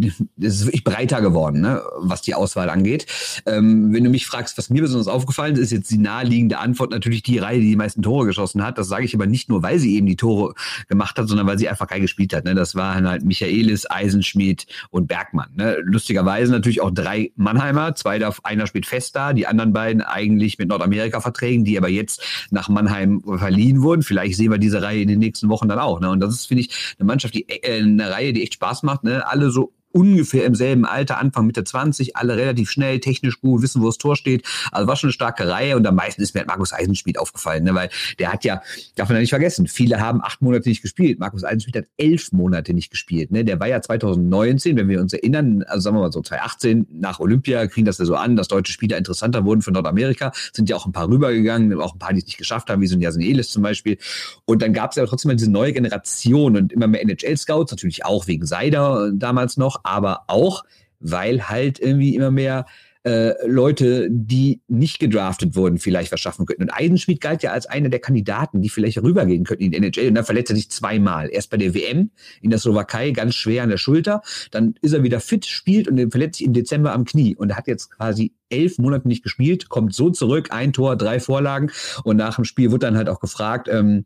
es 0.40 0.54
ist 0.54 0.66
wirklich 0.66 0.84
breiter 0.84 1.20
geworden, 1.20 1.60
ne, 1.60 1.82
was 1.98 2.22
die 2.22 2.34
Auswahl 2.34 2.70
angeht. 2.70 3.06
Ähm, 3.46 3.92
wenn 3.92 4.04
du 4.04 4.10
mich 4.10 4.26
fragst, 4.26 4.58
was 4.58 4.70
mir 4.70 4.82
besonders 4.82 5.08
aufgefallen 5.08 5.54
ist, 5.54 5.62
ist 5.62 5.70
jetzt 5.70 5.90
die 5.90 5.98
naheliegende 5.98 6.58
Antwort 6.58 6.90
natürlich 6.90 7.22
die 7.22 7.38
Reihe, 7.38 7.60
die 7.60 7.70
die 7.70 7.76
meisten 7.76 8.02
Tore 8.02 8.26
geschossen 8.26 8.64
hat. 8.64 8.78
Das 8.78 8.88
sage 8.88 9.04
ich 9.04 9.14
aber 9.14 9.26
nicht 9.26 9.48
nur, 9.48 9.62
weil 9.62 9.78
sie 9.78 9.96
eben 9.96 10.06
die 10.06 10.16
Tore 10.16 10.54
gemacht 10.88 11.18
hat, 11.18 11.28
sondern 11.28 11.46
weil 11.46 11.58
sie 11.58 11.68
einfach 11.68 11.86
geil 11.86 12.00
gespielt 12.00 12.34
hat. 12.34 12.44
Ne? 12.44 12.54
Das 12.54 12.74
waren 12.74 13.08
halt 13.08 13.24
Michaelis, 13.24 13.90
Eisenschmidt 13.90 14.66
und 14.90 15.06
Bergmann. 15.06 15.50
Ne? 15.54 15.78
Lustigerweise 15.82 16.52
natürlich 16.52 16.80
auch 16.80 16.90
drei 16.90 17.32
Mannheimer. 17.36 17.94
Zwei, 17.94 18.20
einer 18.42 18.66
spielt 18.66 18.86
fest 18.86 19.16
da, 19.16 19.32
die 19.32 19.46
anderen 19.46 19.72
beiden 19.72 20.02
eigentlich 20.02 20.58
mit 20.58 20.68
Nordamerika-Verträgen, 20.68 21.64
die 21.64 21.76
aber 21.78 21.88
jetzt 21.88 22.22
nach 22.50 22.68
Mannheim 22.68 23.22
verliehen 23.36 23.82
wurden. 23.82 24.02
Vielleicht 24.02 24.36
sehen 24.36 24.50
wir 24.50 24.58
diese 24.58 24.82
Reihe 24.82 24.91
Reihe 24.92 25.02
in 25.02 25.08
den 25.08 25.18
nächsten 25.18 25.48
Wochen 25.48 25.68
dann 25.68 25.78
auch. 25.78 26.00
Ne? 26.00 26.10
Und 26.10 26.20
das 26.20 26.34
ist, 26.34 26.46
finde 26.46 26.62
ich, 26.62 26.94
eine 26.98 27.06
Mannschaft, 27.06 27.34
die 27.34 27.48
äh, 27.48 27.82
eine 27.82 28.10
Reihe, 28.10 28.32
die 28.32 28.42
echt 28.42 28.54
Spaß 28.54 28.82
macht. 28.82 29.04
Ne? 29.04 29.26
Alle 29.26 29.50
so 29.50 29.72
ungefähr 29.92 30.44
im 30.44 30.54
selben 30.54 30.84
Alter, 30.84 31.18
Anfang 31.18 31.46
Mitte 31.46 31.64
20, 31.64 32.16
alle 32.16 32.36
relativ 32.36 32.70
schnell, 32.70 33.00
technisch 33.00 33.40
gut, 33.40 33.62
wissen, 33.62 33.82
wo 33.82 33.86
das 33.86 33.98
Tor 33.98 34.16
steht. 34.16 34.46
Also 34.70 34.86
war 34.86 34.96
schon 34.96 35.08
eine 35.08 35.12
starke 35.12 35.48
Reihe 35.48 35.76
und 35.76 35.86
am 35.86 35.94
meisten 35.94 36.22
ist 36.22 36.34
mir 36.34 36.40
halt 36.40 36.48
Markus 36.48 36.72
Eisenschmidt 36.72 37.18
aufgefallen, 37.18 37.64
ne? 37.64 37.74
weil 37.74 37.90
der 38.18 38.32
hat 38.32 38.44
ja, 38.44 38.62
darf 38.96 39.08
man 39.08 39.16
ja 39.16 39.20
nicht 39.20 39.30
vergessen, 39.30 39.66
viele 39.66 40.00
haben 40.00 40.22
acht 40.22 40.42
Monate 40.42 40.68
nicht 40.68 40.82
gespielt. 40.82 41.18
Markus 41.18 41.44
Eisenschmidt 41.44 41.76
hat 41.76 41.84
elf 41.96 42.32
Monate 42.32 42.74
nicht 42.74 42.90
gespielt. 42.90 43.30
Ne? 43.30 43.44
Der 43.44 43.60
war 43.60 43.68
ja 43.68 43.80
2019, 43.80 44.76
wenn 44.76 44.88
wir 44.88 45.00
uns 45.00 45.12
erinnern, 45.12 45.62
also 45.64 45.82
sagen 45.82 45.96
wir 45.96 46.00
mal 46.00 46.12
so 46.12 46.20
2018 46.20 46.86
nach 46.90 47.20
Olympia, 47.20 47.66
kriegen 47.66 47.86
das 47.86 47.98
ja 47.98 48.04
so 48.04 48.16
an, 48.16 48.36
dass 48.36 48.48
deutsche 48.48 48.72
Spieler 48.72 48.96
interessanter 48.98 49.44
wurden 49.44 49.62
für 49.62 49.72
Nordamerika, 49.72 50.32
sind 50.52 50.68
ja 50.68 50.76
auch 50.76 50.86
ein 50.86 50.92
paar 50.92 51.08
rübergegangen, 51.08 51.78
auch 51.80 51.94
ein 51.94 51.98
paar, 51.98 52.12
die 52.12 52.18
es 52.18 52.26
nicht 52.26 52.38
geschafft 52.38 52.70
haben, 52.70 52.80
wie 52.82 52.86
so 52.86 52.96
ein 52.96 53.00
Jasen 53.00 53.22
Elis 53.22 53.50
zum 53.50 53.62
Beispiel. 53.62 53.98
Und 54.44 54.62
dann 54.62 54.72
gab 54.72 54.90
es 54.90 54.96
ja 54.96 55.06
trotzdem 55.06 55.30
mal 55.30 55.36
diese 55.36 55.50
neue 55.50 55.72
Generation 55.72 56.56
und 56.56 56.72
immer 56.72 56.86
mehr 56.86 57.02
NHL-Scouts, 57.02 57.72
natürlich 57.72 58.04
auch 58.04 58.26
wegen 58.26 58.46
Seider 58.46 59.10
damals 59.12 59.56
noch, 59.56 59.81
aber 59.82 60.24
auch, 60.28 60.64
weil 61.00 61.48
halt 61.48 61.80
irgendwie 61.80 62.14
immer 62.14 62.30
mehr 62.30 62.66
äh, 63.04 63.34
Leute, 63.46 64.08
die 64.10 64.60
nicht 64.68 65.00
gedraftet 65.00 65.56
wurden, 65.56 65.78
vielleicht 65.78 66.12
was 66.12 66.20
schaffen 66.20 66.46
könnten. 66.46 66.62
Und 66.62 66.70
Eisenschmidt 66.70 67.20
galt 67.20 67.42
ja 67.42 67.50
als 67.50 67.66
einer 67.66 67.88
der 67.88 67.98
Kandidaten, 67.98 68.62
die 68.62 68.68
vielleicht 68.68 69.02
rübergehen 69.02 69.44
könnten 69.44 69.64
in 69.64 69.72
die 69.72 69.78
NHL. 69.78 70.08
Und 70.08 70.14
dann 70.14 70.24
verletzt 70.24 70.50
er 70.50 70.56
sich 70.56 70.70
zweimal. 70.70 71.28
Erst 71.32 71.50
bei 71.50 71.56
der 71.56 71.74
WM 71.74 72.10
in 72.40 72.50
der 72.50 72.58
Slowakei 72.58 73.10
ganz 73.10 73.34
schwer 73.34 73.64
an 73.64 73.70
der 73.70 73.76
Schulter. 73.76 74.22
Dann 74.50 74.74
ist 74.82 74.92
er 74.92 75.02
wieder 75.02 75.20
fit, 75.20 75.46
spielt 75.46 75.88
und 75.88 76.10
verletzt 76.10 76.38
sich 76.38 76.46
im 76.46 76.52
Dezember 76.52 76.92
am 76.92 77.04
Knie. 77.04 77.34
Und 77.34 77.50
er 77.50 77.56
hat 77.56 77.66
jetzt 77.66 77.90
quasi 77.90 78.34
elf 78.50 78.78
Monate 78.78 79.08
nicht 79.08 79.24
gespielt, 79.24 79.68
kommt 79.68 79.94
so 79.94 80.10
zurück, 80.10 80.48
ein 80.50 80.72
Tor, 80.72 80.96
drei 80.96 81.18
Vorlagen. 81.18 81.72
Und 82.04 82.16
nach 82.16 82.36
dem 82.36 82.44
Spiel 82.44 82.70
wird 82.70 82.84
dann 82.84 82.96
halt 82.96 83.08
auch 83.08 83.20
gefragt, 83.20 83.68
ähm, 83.68 84.04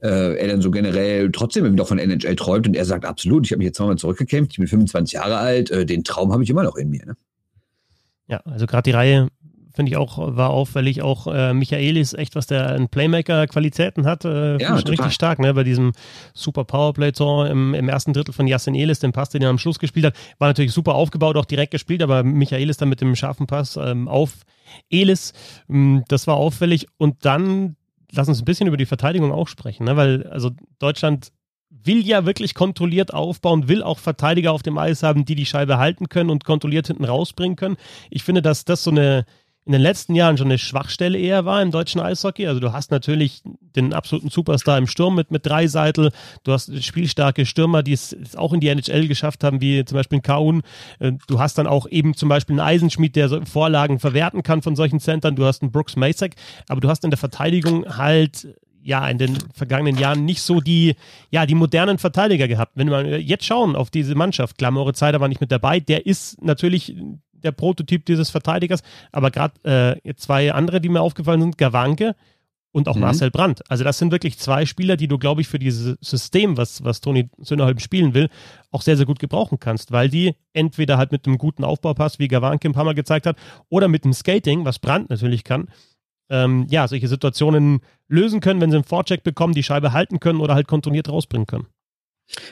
äh, 0.00 0.36
er 0.36 0.48
dann 0.48 0.62
so 0.62 0.70
generell 0.70 1.30
trotzdem 1.32 1.74
noch 1.74 1.88
von 1.88 1.98
NHL 1.98 2.36
träumt 2.36 2.66
und 2.66 2.76
er 2.76 2.84
sagt 2.84 3.04
absolut, 3.04 3.46
ich 3.46 3.52
habe 3.52 3.58
mich 3.58 3.66
jetzt 3.66 3.76
zweimal 3.76 3.96
zurückgekämpft, 3.96 4.52
ich 4.52 4.58
bin 4.58 4.68
25 4.68 5.14
Jahre 5.14 5.36
alt, 5.36 5.70
äh, 5.70 5.86
den 5.86 6.04
Traum 6.04 6.32
habe 6.32 6.42
ich 6.42 6.50
immer 6.50 6.62
noch 6.64 6.76
in 6.76 6.90
mir. 6.90 7.04
Ne? 7.06 7.16
Ja, 8.26 8.40
also 8.44 8.66
gerade 8.66 8.84
die 8.84 8.92
Reihe 8.92 9.28
finde 9.74 9.90
ich 9.90 9.96
auch, 9.96 10.18
war 10.18 10.50
auffällig. 10.50 11.02
Auch 11.02 11.26
äh, 11.26 11.52
Michaelis, 11.52 12.14
echt, 12.14 12.36
was 12.36 12.46
der 12.46 12.70
an 12.70 12.88
Playmaker-Qualitäten 12.88 14.06
hat, 14.06 14.24
äh, 14.24 14.56
ja, 14.58 14.74
richtig 14.74 15.12
stark, 15.12 15.40
ne? 15.40 15.52
Bei 15.52 15.64
diesem 15.64 15.92
super 16.32 16.64
Powerplay-Tor 16.64 17.48
im, 17.48 17.74
im 17.74 17.88
ersten 17.88 18.12
Drittel 18.12 18.32
von 18.32 18.46
Jasin 18.46 18.74
Elis, 18.74 19.00
den 19.00 19.12
Pass, 19.12 19.30
den 19.30 19.42
er 19.42 19.50
am 19.50 19.58
Schluss 19.58 19.80
gespielt 19.80 20.06
hat, 20.06 20.14
war 20.38 20.48
natürlich 20.48 20.72
super 20.72 20.94
aufgebaut, 20.94 21.36
auch 21.36 21.44
direkt 21.44 21.72
gespielt, 21.72 22.02
aber 22.02 22.22
Michaelis 22.22 22.76
dann 22.76 22.88
mit 22.88 23.00
dem 23.00 23.16
scharfen 23.16 23.46
Pass 23.46 23.76
ähm, 23.76 24.06
auf 24.06 24.44
Elis, 24.90 25.32
ähm, 25.68 26.04
das 26.08 26.26
war 26.28 26.36
auffällig. 26.36 26.86
Und 26.96 27.24
dann 27.24 27.76
lass 28.16 28.28
uns 28.28 28.40
ein 28.40 28.44
bisschen 28.44 28.66
über 28.66 28.76
die 28.76 28.86
Verteidigung 28.86 29.32
auch 29.32 29.48
sprechen, 29.48 29.84
ne? 29.84 29.96
weil 29.96 30.26
also 30.28 30.50
Deutschland 30.78 31.32
will 31.70 32.06
ja 32.06 32.24
wirklich 32.24 32.54
kontrolliert 32.54 33.12
aufbauen, 33.12 33.68
will 33.68 33.82
auch 33.82 33.98
Verteidiger 33.98 34.52
auf 34.52 34.62
dem 34.62 34.78
Eis 34.78 35.02
haben, 35.02 35.24
die 35.24 35.34
die 35.34 35.46
Scheibe 35.46 35.78
halten 35.78 36.08
können 36.08 36.30
und 36.30 36.44
kontrolliert 36.44 36.86
hinten 36.86 37.04
rausbringen 37.04 37.56
können. 37.56 37.76
Ich 38.10 38.22
finde, 38.22 38.42
dass 38.42 38.64
das 38.64 38.84
so 38.84 38.90
eine 38.90 39.26
in 39.66 39.72
den 39.72 39.80
letzten 39.80 40.14
Jahren 40.14 40.36
schon 40.36 40.48
eine 40.48 40.58
Schwachstelle 40.58 41.18
eher 41.18 41.46
war 41.46 41.62
im 41.62 41.70
deutschen 41.70 42.00
Eishockey. 42.00 42.46
Also 42.46 42.60
du 42.60 42.72
hast 42.72 42.90
natürlich 42.90 43.42
den 43.44 43.94
absoluten 43.94 44.28
Superstar 44.28 44.76
im 44.76 44.86
Sturm 44.86 45.14
mit, 45.14 45.30
mit 45.30 45.46
Dreiseitel. 45.46 46.10
Du 46.42 46.52
hast 46.52 46.82
spielstarke 46.84 47.46
Stürmer, 47.46 47.82
die 47.82 47.94
es 47.94 48.14
auch 48.36 48.52
in 48.52 48.60
die 48.60 48.68
NHL 48.68 49.08
geschafft 49.08 49.42
haben, 49.42 49.62
wie 49.62 49.84
zum 49.84 49.96
Beispiel 49.96 50.20
Kaun. 50.20 50.62
Äh, 50.98 51.12
du 51.26 51.38
hast 51.38 51.56
dann 51.56 51.66
auch 51.66 51.86
eben 51.88 52.14
zum 52.14 52.28
Beispiel 52.28 52.58
einen 52.58 52.68
Eisenschmied, 52.68 53.16
der 53.16 53.28
so 53.30 53.40
Vorlagen 53.46 53.98
verwerten 54.00 54.42
kann 54.42 54.60
von 54.60 54.76
solchen 54.76 55.00
Centern. 55.00 55.34
Du 55.34 55.46
hast 55.46 55.62
einen 55.62 55.72
Brooks 55.72 55.96
Masek. 55.96 56.34
Aber 56.68 56.80
du 56.82 56.88
hast 56.90 57.04
in 57.04 57.10
der 57.10 57.18
Verteidigung 57.18 57.96
halt 57.96 58.48
ja 58.82 59.08
in 59.08 59.16
den 59.16 59.38
vergangenen 59.54 59.96
Jahren 59.96 60.26
nicht 60.26 60.42
so 60.42 60.60
die, 60.60 60.94
ja, 61.30 61.46
die 61.46 61.54
modernen 61.54 61.96
Verteidiger 61.96 62.48
gehabt. 62.48 62.72
Wenn 62.74 62.90
wir 62.90 63.18
jetzt 63.18 63.46
schauen 63.46 63.76
auf 63.76 63.88
diese 63.88 64.14
Mannschaft, 64.14 64.58
klar, 64.58 64.72
Moritz 64.72 64.98
Seider 64.98 65.20
war 65.20 65.28
nicht 65.28 65.40
mit 65.40 65.50
dabei, 65.50 65.80
der 65.80 66.04
ist 66.04 66.42
natürlich 66.42 66.94
der 67.44 67.52
Prototyp 67.52 68.04
dieses 68.06 68.30
Verteidigers. 68.30 68.82
Aber 69.12 69.30
gerade 69.30 70.00
äh, 70.04 70.14
zwei 70.14 70.52
andere, 70.52 70.80
die 70.80 70.88
mir 70.88 71.00
aufgefallen 71.00 71.40
sind, 71.40 71.58
Gawanke 71.58 72.16
und 72.74 72.88
auch 72.88 72.96
mhm. 72.96 73.02
Marcel 73.02 73.30
Brandt. 73.30 73.62
Also 73.70 73.84
das 73.84 73.98
sind 73.98 74.10
wirklich 74.10 74.38
zwei 74.38 74.66
Spieler, 74.66 74.96
die 74.96 75.06
du, 75.06 75.16
glaube 75.16 75.40
ich, 75.40 75.48
für 75.48 75.60
dieses 75.60 75.96
System, 76.00 76.56
was, 76.56 76.82
was 76.82 77.00
Toni 77.00 77.30
Söderholm 77.38 77.78
spielen 77.78 78.14
will, 78.14 78.28
auch 78.72 78.82
sehr, 78.82 78.96
sehr 78.96 79.06
gut 79.06 79.20
gebrauchen 79.20 79.60
kannst, 79.60 79.92
weil 79.92 80.08
die 80.08 80.34
entweder 80.52 80.98
halt 80.98 81.12
mit 81.12 81.26
einem 81.26 81.38
guten 81.38 81.62
Aufbaupass, 81.62 82.18
wie 82.18 82.26
Gawanke 82.26 82.68
ein 82.68 82.72
paar 82.72 82.84
Mal 82.84 82.94
gezeigt 82.94 83.26
hat, 83.26 83.36
oder 83.68 83.86
mit 83.86 84.04
dem 84.04 84.12
Skating, 84.12 84.64
was 84.64 84.80
Brandt 84.80 85.08
natürlich 85.08 85.44
kann, 85.44 85.68
ähm, 86.30 86.66
ja, 86.68 86.88
solche 86.88 87.06
Situationen 87.06 87.80
lösen 88.08 88.40
können, 88.40 88.60
wenn 88.60 88.70
sie 88.70 88.78
einen 88.78 88.84
Vorcheck 88.84 89.22
bekommen, 89.22 89.54
die 89.54 89.62
Scheibe 89.62 89.92
halten 89.92 90.18
können 90.18 90.40
oder 90.40 90.54
halt 90.54 90.66
kontrolliert 90.66 91.08
rausbringen 91.08 91.46
können. 91.46 91.66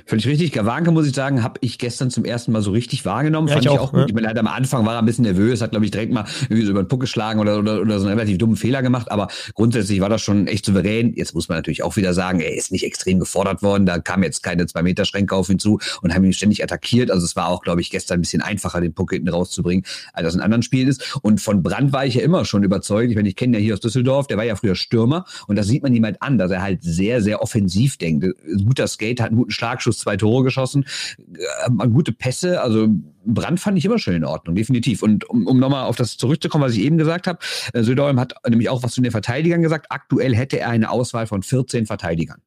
Völlig 0.06 0.26
richtig. 0.26 0.52
Gawanke, 0.52 0.90
muss 0.90 1.06
ich 1.06 1.14
sagen, 1.14 1.42
habe 1.42 1.58
ich 1.62 1.78
gestern 1.78 2.10
zum 2.10 2.24
ersten 2.24 2.52
Mal 2.52 2.62
so 2.62 2.70
richtig 2.70 3.04
wahrgenommen. 3.04 3.48
Ja, 3.48 3.54
Fand 3.54 3.64
ich 3.64 3.70
auch, 3.70 3.80
auch 3.80 3.90
gut. 3.92 4.00
Ja. 4.00 4.06
Ich 4.06 4.14
meine, 4.14 4.38
am 4.38 4.46
Anfang 4.46 4.84
war 4.84 4.94
er 4.94 4.98
ein 4.98 5.06
bisschen 5.06 5.24
nervös, 5.24 5.60
hat, 5.60 5.70
glaube 5.70 5.84
ich, 5.84 5.90
direkt 5.90 6.12
mal 6.12 6.24
irgendwie 6.42 6.64
so 6.64 6.70
über 6.70 6.82
den 6.82 6.88
Puck 6.88 7.00
geschlagen 7.00 7.40
oder, 7.40 7.58
oder, 7.58 7.80
oder 7.80 7.98
so 7.98 8.06
einen 8.06 8.18
relativ 8.18 8.38
dummen 8.38 8.56
Fehler 8.56 8.82
gemacht. 8.82 9.10
Aber 9.10 9.28
grundsätzlich 9.54 10.00
war 10.00 10.08
das 10.08 10.20
schon 10.20 10.46
echt 10.46 10.66
souverän. 10.66 11.14
Jetzt 11.14 11.34
muss 11.34 11.48
man 11.48 11.58
natürlich 11.58 11.82
auch 11.82 11.96
wieder 11.96 12.12
sagen, 12.12 12.40
er 12.40 12.54
ist 12.54 12.70
nicht 12.70 12.84
extrem 12.84 13.18
gefordert 13.18 13.62
worden. 13.62 13.86
Da 13.86 13.98
kam 13.98 14.22
jetzt 14.22 14.42
keine 14.42 14.66
Zwei-Meter-Schränke 14.66 15.34
auf 15.34 15.48
ihn 15.48 15.58
zu 15.58 15.78
und 16.02 16.14
haben 16.14 16.24
ihn 16.24 16.32
ständig 16.32 16.62
attackiert. 16.62 17.10
Also 17.10 17.24
es 17.24 17.34
war 17.34 17.48
auch, 17.48 17.62
glaube 17.62 17.80
ich, 17.80 17.90
gestern 17.90 18.18
ein 18.18 18.22
bisschen 18.22 18.42
einfacher, 18.42 18.80
den 18.80 18.92
Puck 18.92 19.12
hinten 19.12 19.30
rauszubringen, 19.30 19.84
als 20.12 20.26
das 20.26 20.34
in 20.34 20.40
anderen 20.42 20.62
Spielen 20.62 20.88
ist. 20.88 21.18
Und 21.22 21.40
von 21.40 21.62
Brand 21.62 21.92
war 21.92 22.04
ich 22.04 22.14
ja 22.14 22.22
immer 22.22 22.44
schon 22.44 22.62
überzeugt. 22.62 23.10
Ich 23.10 23.16
meine, 23.16 23.28
ich 23.28 23.36
kenne 23.36 23.56
ja 23.56 23.62
hier 23.62 23.74
aus 23.74 23.80
Düsseldorf, 23.80 24.26
der 24.26 24.36
war 24.36 24.44
ja 24.44 24.56
früher 24.56 24.74
Stürmer. 24.74 25.24
Und 25.46 25.56
das 25.56 25.66
sieht 25.66 25.82
man 25.82 25.94
ihm 25.94 26.04
halt 26.04 26.20
an, 26.20 26.38
dass 26.38 26.50
er 26.50 26.62
halt 26.62 26.82
sehr, 26.82 27.22
sehr 27.22 27.40
offensiv 27.40 27.96
denkt. 27.96 28.24
Ein 28.24 28.64
guter 28.66 28.86
Skate, 28.86 29.20
hat 29.20 29.28
einen 29.28 29.38
guten 29.38 29.50
Schlagschuss, 29.62 29.98
zwei 29.98 30.16
Tore 30.16 30.42
geschossen, 30.42 30.84
äh, 31.18 31.88
gute 31.88 32.12
Pässe, 32.12 32.60
also 32.60 32.88
Brand 33.24 33.60
fand 33.60 33.78
ich 33.78 33.84
immer 33.84 33.98
schon 33.98 34.14
in 34.14 34.24
Ordnung, 34.24 34.56
definitiv. 34.56 35.02
Und 35.02 35.28
um, 35.30 35.46
um 35.46 35.60
nochmal 35.60 35.84
auf 35.84 35.94
das 35.94 36.16
zurückzukommen, 36.16 36.64
was 36.64 36.72
ich 36.72 36.80
eben 36.80 36.98
gesagt 36.98 37.28
habe, 37.28 37.38
äh, 37.72 37.82
Söderholm 37.82 38.18
hat 38.18 38.34
nämlich 38.48 38.68
auch 38.68 38.82
was 38.82 38.92
zu 38.92 39.00
den 39.00 39.12
Verteidigern 39.12 39.62
gesagt. 39.62 39.86
Aktuell 39.90 40.34
hätte 40.34 40.58
er 40.58 40.70
eine 40.70 40.90
Auswahl 40.90 41.28
von 41.28 41.42
14 41.42 41.86
Verteidigern, 41.86 42.42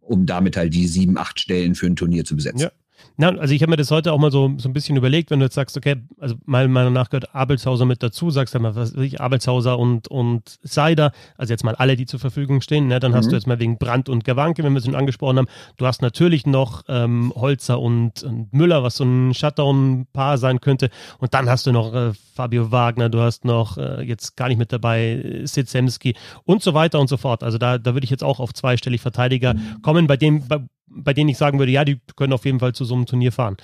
um 0.00 0.24
damit 0.24 0.56
halt 0.56 0.72
die 0.72 0.86
sieben, 0.86 1.18
acht 1.18 1.38
Stellen 1.38 1.74
für 1.74 1.86
ein 1.86 1.96
Turnier 1.96 2.24
zu 2.24 2.36
besetzen. 2.36 2.60
Ja. 2.60 2.70
Na, 3.16 3.28
also 3.28 3.54
ich 3.54 3.62
habe 3.62 3.70
mir 3.70 3.76
das 3.76 3.90
heute 3.90 4.12
auch 4.12 4.18
mal 4.18 4.30
so, 4.30 4.52
so 4.58 4.68
ein 4.68 4.72
bisschen 4.72 4.96
überlegt, 4.96 5.30
wenn 5.30 5.40
du 5.40 5.46
jetzt 5.46 5.54
sagst, 5.54 5.76
okay, 5.76 5.96
also 6.18 6.34
meiner 6.44 6.68
Meinung 6.68 6.92
nach 6.92 7.08
gehört 7.08 7.34
Abelshauser 7.34 7.84
mit 7.84 8.02
dazu, 8.02 8.30
sagst 8.30 8.54
du 8.54 8.58
mal, 8.58 8.74
was 8.74 8.94
weiß 8.94 9.02
ich, 9.02 9.20
Abelshauser 9.20 9.78
und, 9.78 10.08
und 10.08 10.58
Seider, 10.62 11.12
also 11.36 11.52
jetzt 11.52 11.64
mal 11.64 11.74
alle, 11.74 11.96
die 11.96 12.06
zur 12.06 12.20
Verfügung 12.20 12.60
stehen, 12.60 12.88
ne? 12.88 13.00
dann 13.00 13.14
hast 13.14 13.26
mhm. 13.26 13.30
du 13.30 13.36
jetzt 13.36 13.46
mal 13.46 13.58
wegen 13.58 13.78
Brand 13.78 14.08
und 14.08 14.24
Gawanke, 14.24 14.62
wenn 14.64 14.72
wir 14.72 14.78
es 14.78 14.84
schon 14.84 14.94
angesprochen 14.94 15.38
haben, 15.38 15.48
du 15.76 15.86
hast 15.86 16.02
natürlich 16.02 16.46
noch 16.46 16.84
ähm, 16.88 17.32
Holzer 17.34 17.80
und, 17.80 18.22
und, 18.22 18.52
Müller, 18.52 18.82
was 18.82 18.96
so 18.96 19.04
ein 19.04 19.34
Shutdown-Paar 19.34 20.38
sein 20.38 20.60
könnte 20.60 20.90
und 21.18 21.34
dann 21.34 21.48
hast 21.48 21.66
du 21.66 21.72
noch 21.72 21.94
äh, 21.94 22.12
Fabio 22.34 22.70
Wagner, 22.70 23.08
du 23.08 23.20
hast 23.20 23.44
noch 23.44 23.78
äh, 23.78 24.02
jetzt 24.02 24.36
gar 24.36 24.48
nicht 24.48 24.58
mit 24.58 24.72
dabei 24.72 25.42
Sitzemski 25.44 26.14
und 26.44 26.62
so 26.62 26.74
weiter 26.74 27.00
und 27.00 27.08
so 27.08 27.16
fort. 27.16 27.42
Also 27.42 27.58
da, 27.58 27.78
da 27.78 27.94
würde 27.94 28.04
ich 28.04 28.10
jetzt 28.10 28.24
auch 28.24 28.40
auf 28.40 28.52
zweistellig 28.52 29.00
Verteidiger 29.00 29.54
mhm. 29.54 29.82
kommen, 29.82 30.06
bei 30.06 30.16
dem, 30.16 30.46
bei, 30.46 30.60
bei 30.86 31.12
denen 31.12 31.28
ich 31.28 31.38
sagen 31.38 31.58
würde, 31.58 31.72
ja, 31.72 31.84
die 31.84 32.00
können 32.16 32.32
auf 32.32 32.44
jeden 32.44 32.60
Fall 32.60 32.74
zu 32.74 32.84
so 32.84 32.94
einem 32.94 33.06
Turnier 33.06 33.32
fahren. 33.32 33.56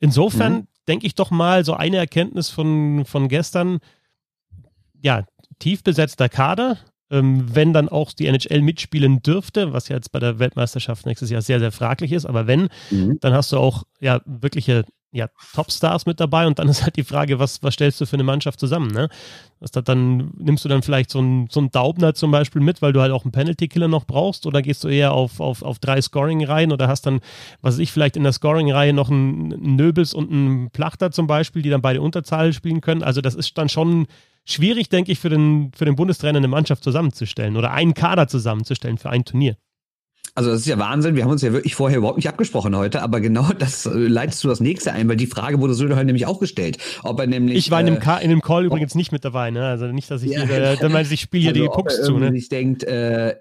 Insofern 0.00 0.52
mhm. 0.52 0.66
denke 0.86 1.06
ich 1.06 1.14
doch 1.14 1.30
mal, 1.30 1.64
so 1.64 1.74
eine 1.74 1.96
Erkenntnis 1.96 2.50
von, 2.50 3.04
von 3.04 3.28
gestern, 3.28 3.78
ja, 5.02 5.24
tief 5.58 5.82
besetzter 5.82 6.28
Kader, 6.28 6.78
ähm, 7.10 7.44
wenn 7.54 7.72
dann 7.72 7.88
auch 7.88 8.12
die 8.12 8.26
NHL 8.26 8.62
mitspielen 8.62 9.22
dürfte, 9.22 9.72
was 9.72 9.88
ja 9.88 9.96
jetzt 9.96 10.12
bei 10.12 10.18
der 10.18 10.38
Weltmeisterschaft 10.38 11.06
nächstes 11.06 11.30
Jahr 11.30 11.42
sehr, 11.42 11.58
sehr 11.58 11.72
fraglich 11.72 12.12
ist, 12.12 12.26
aber 12.26 12.46
wenn, 12.46 12.68
mhm. 12.90 13.18
dann 13.20 13.32
hast 13.32 13.52
du 13.52 13.58
auch 13.58 13.84
ja 14.00 14.20
wirkliche 14.24 14.84
ja, 15.10 15.28
Topstars 15.54 16.04
mit 16.04 16.20
dabei 16.20 16.46
und 16.46 16.58
dann 16.58 16.68
ist 16.68 16.82
halt 16.82 16.96
die 16.96 17.04
Frage, 17.04 17.38
was, 17.38 17.62
was 17.62 17.74
stellst 17.74 18.00
du 18.00 18.06
für 18.06 18.16
eine 18.16 18.24
Mannschaft 18.24 18.60
zusammen, 18.60 18.90
ne? 18.90 19.08
Was 19.60 19.70
das 19.70 19.84
dann, 19.84 20.32
nimmst 20.36 20.64
du 20.64 20.68
dann 20.68 20.82
vielleicht 20.82 21.10
so 21.10 21.18
einen 21.18 21.48
so 21.50 21.60
Daubner 21.62 22.14
zum 22.14 22.30
Beispiel 22.30 22.60
mit, 22.60 22.82
weil 22.82 22.92
du 22.92 23.00
halt 23.00 23.10
auch 23.10 23.24
einen 23.24 23.32
Penalty-Killer 23.32 23.88
noch 23.88 24.04
brauchst 24.04 24.46
oder 24.46 24.60
gehst 24.60 24.84
du 24.84 24.88
eher 24.88 25.12
auf, 25.12 25.40
auf, 25.40 25.62
auf 25.62 25.78
drei 25.78 26.00
Scoring-Reihen 26.00 26.72
oder 26.72 26.88
hast 26.88 27.06
dann, 27.06 27.20
was 27.62 27.74
weiß 27.74 27.80
ich, 27.80 27.90
vielleicht 27.90 28.16
in 28.16 28.22
der 28.22 28.32
Scoring-Reihe 28.32 28.92
noch 28.92 29.10
einen, 29.10 29.52
einen 29.52 29.76
Nöbels 29.76 30.12
und 30.12 30.30
einen 30.30 30.70
Plachter 30.70 31.10
zum 31.10 31.26
Beispiel, 31.26 31.62
die 31.62 31.70
dann 31.70 31.82
beide 31.82 32.02
Unterzahl 32.02 32.52
spielen 32.52 32.82
können. 32.82 33.02
Also 33.02 33.20
das 33.20 33.34
ist 33.34 33.56
dann 33.56 33.70
schon 33.70 34.06
schwierig, 34.44 34.90
denke 34.90 35.10
ich, 35.10 35.18
für 35.18 35.30
den, 35.30 35.72
für 35.74 35.86
den 35.86 35.96
Bundestrainer 35.96 36.38
eine 36.38 36.48
Mannschaft 36.48 36.84
zusammenzustellen 36.84 37.56
oder 37.56 37.72
einen 37.72 37.94
Kader 37.94 38.28
zusammenzustellen 38.28 38.98
für 38.98 39.10
ein 39.10 39.24
Turnier. 39.24 39.56
Also 40.38 40.52
das 40.52 40.60
ist 40.60 40.66
ja 40.68 40.78
Wahnsinn. 40.78 41.16
Wir 41.16 41.24
haben 41.24 41.32
uns 41.32 41.42
ja 41.42 41.52
wirklich 41.52 41.74
vorher 41.74 41.98
überhaupt 41.98 42.16
nicht 42.16 42.28
abgesprochen 42.28 42.76
heute, 42.76 43.02
aber 43.02 43.20
genau 43.20 43.48
das 43.58 43.86
äh, 43.86 43.90
leitest 43.90 44.44
du 44.44 44.48
das 44.48 44.60
nächste 44.60 44.92
ein, 44.92 45.08
weil 45.08 45.16
die 45.16 45.26
Frage 45.26 45.58
wurde 45.58 45.74
Söderholm 45.74 46.06
nämlich 46.06 46.26
auch 46.26 46.38
gestellt, 46.38 46.78
ob 47.02 47.18
er 47.18 47.26
nämlich. 47.26 47.56
Ich 47.56 47.72
war 47.72 47.80
in 47.80 47.86
dem, 47.86 47.96
äh, 47.96 48.22
in 48.22 48.30
dem 48.30 48.40
Call 48.40 48.64
übrigens 48.64 48.94
nicht 48.94 49.10
mit 49.10 49.24
dabei, 49.24 49.50
ne? 49.50 49.66
Also 49.66 49.86
nicht, 49.86 50.08
dass 50.12 50.22
ich 50.22 50.30
ja, 50.30 50.44
hier, 50.44 50.76
dann 50.76 50.92
meinte 50.92 51.12
ich, 51.12 51.22
spiele 51.22 51.42
hier 51.42 51.50
also 51.50 51.62
die 51.62 51.68
Pucks 51.68 52.02
zu, 52.04 52.18
ne? 52.18 52.32
Ich 52.36 52.48
denkt, 52.48 52.84
äh, 52.84 53.34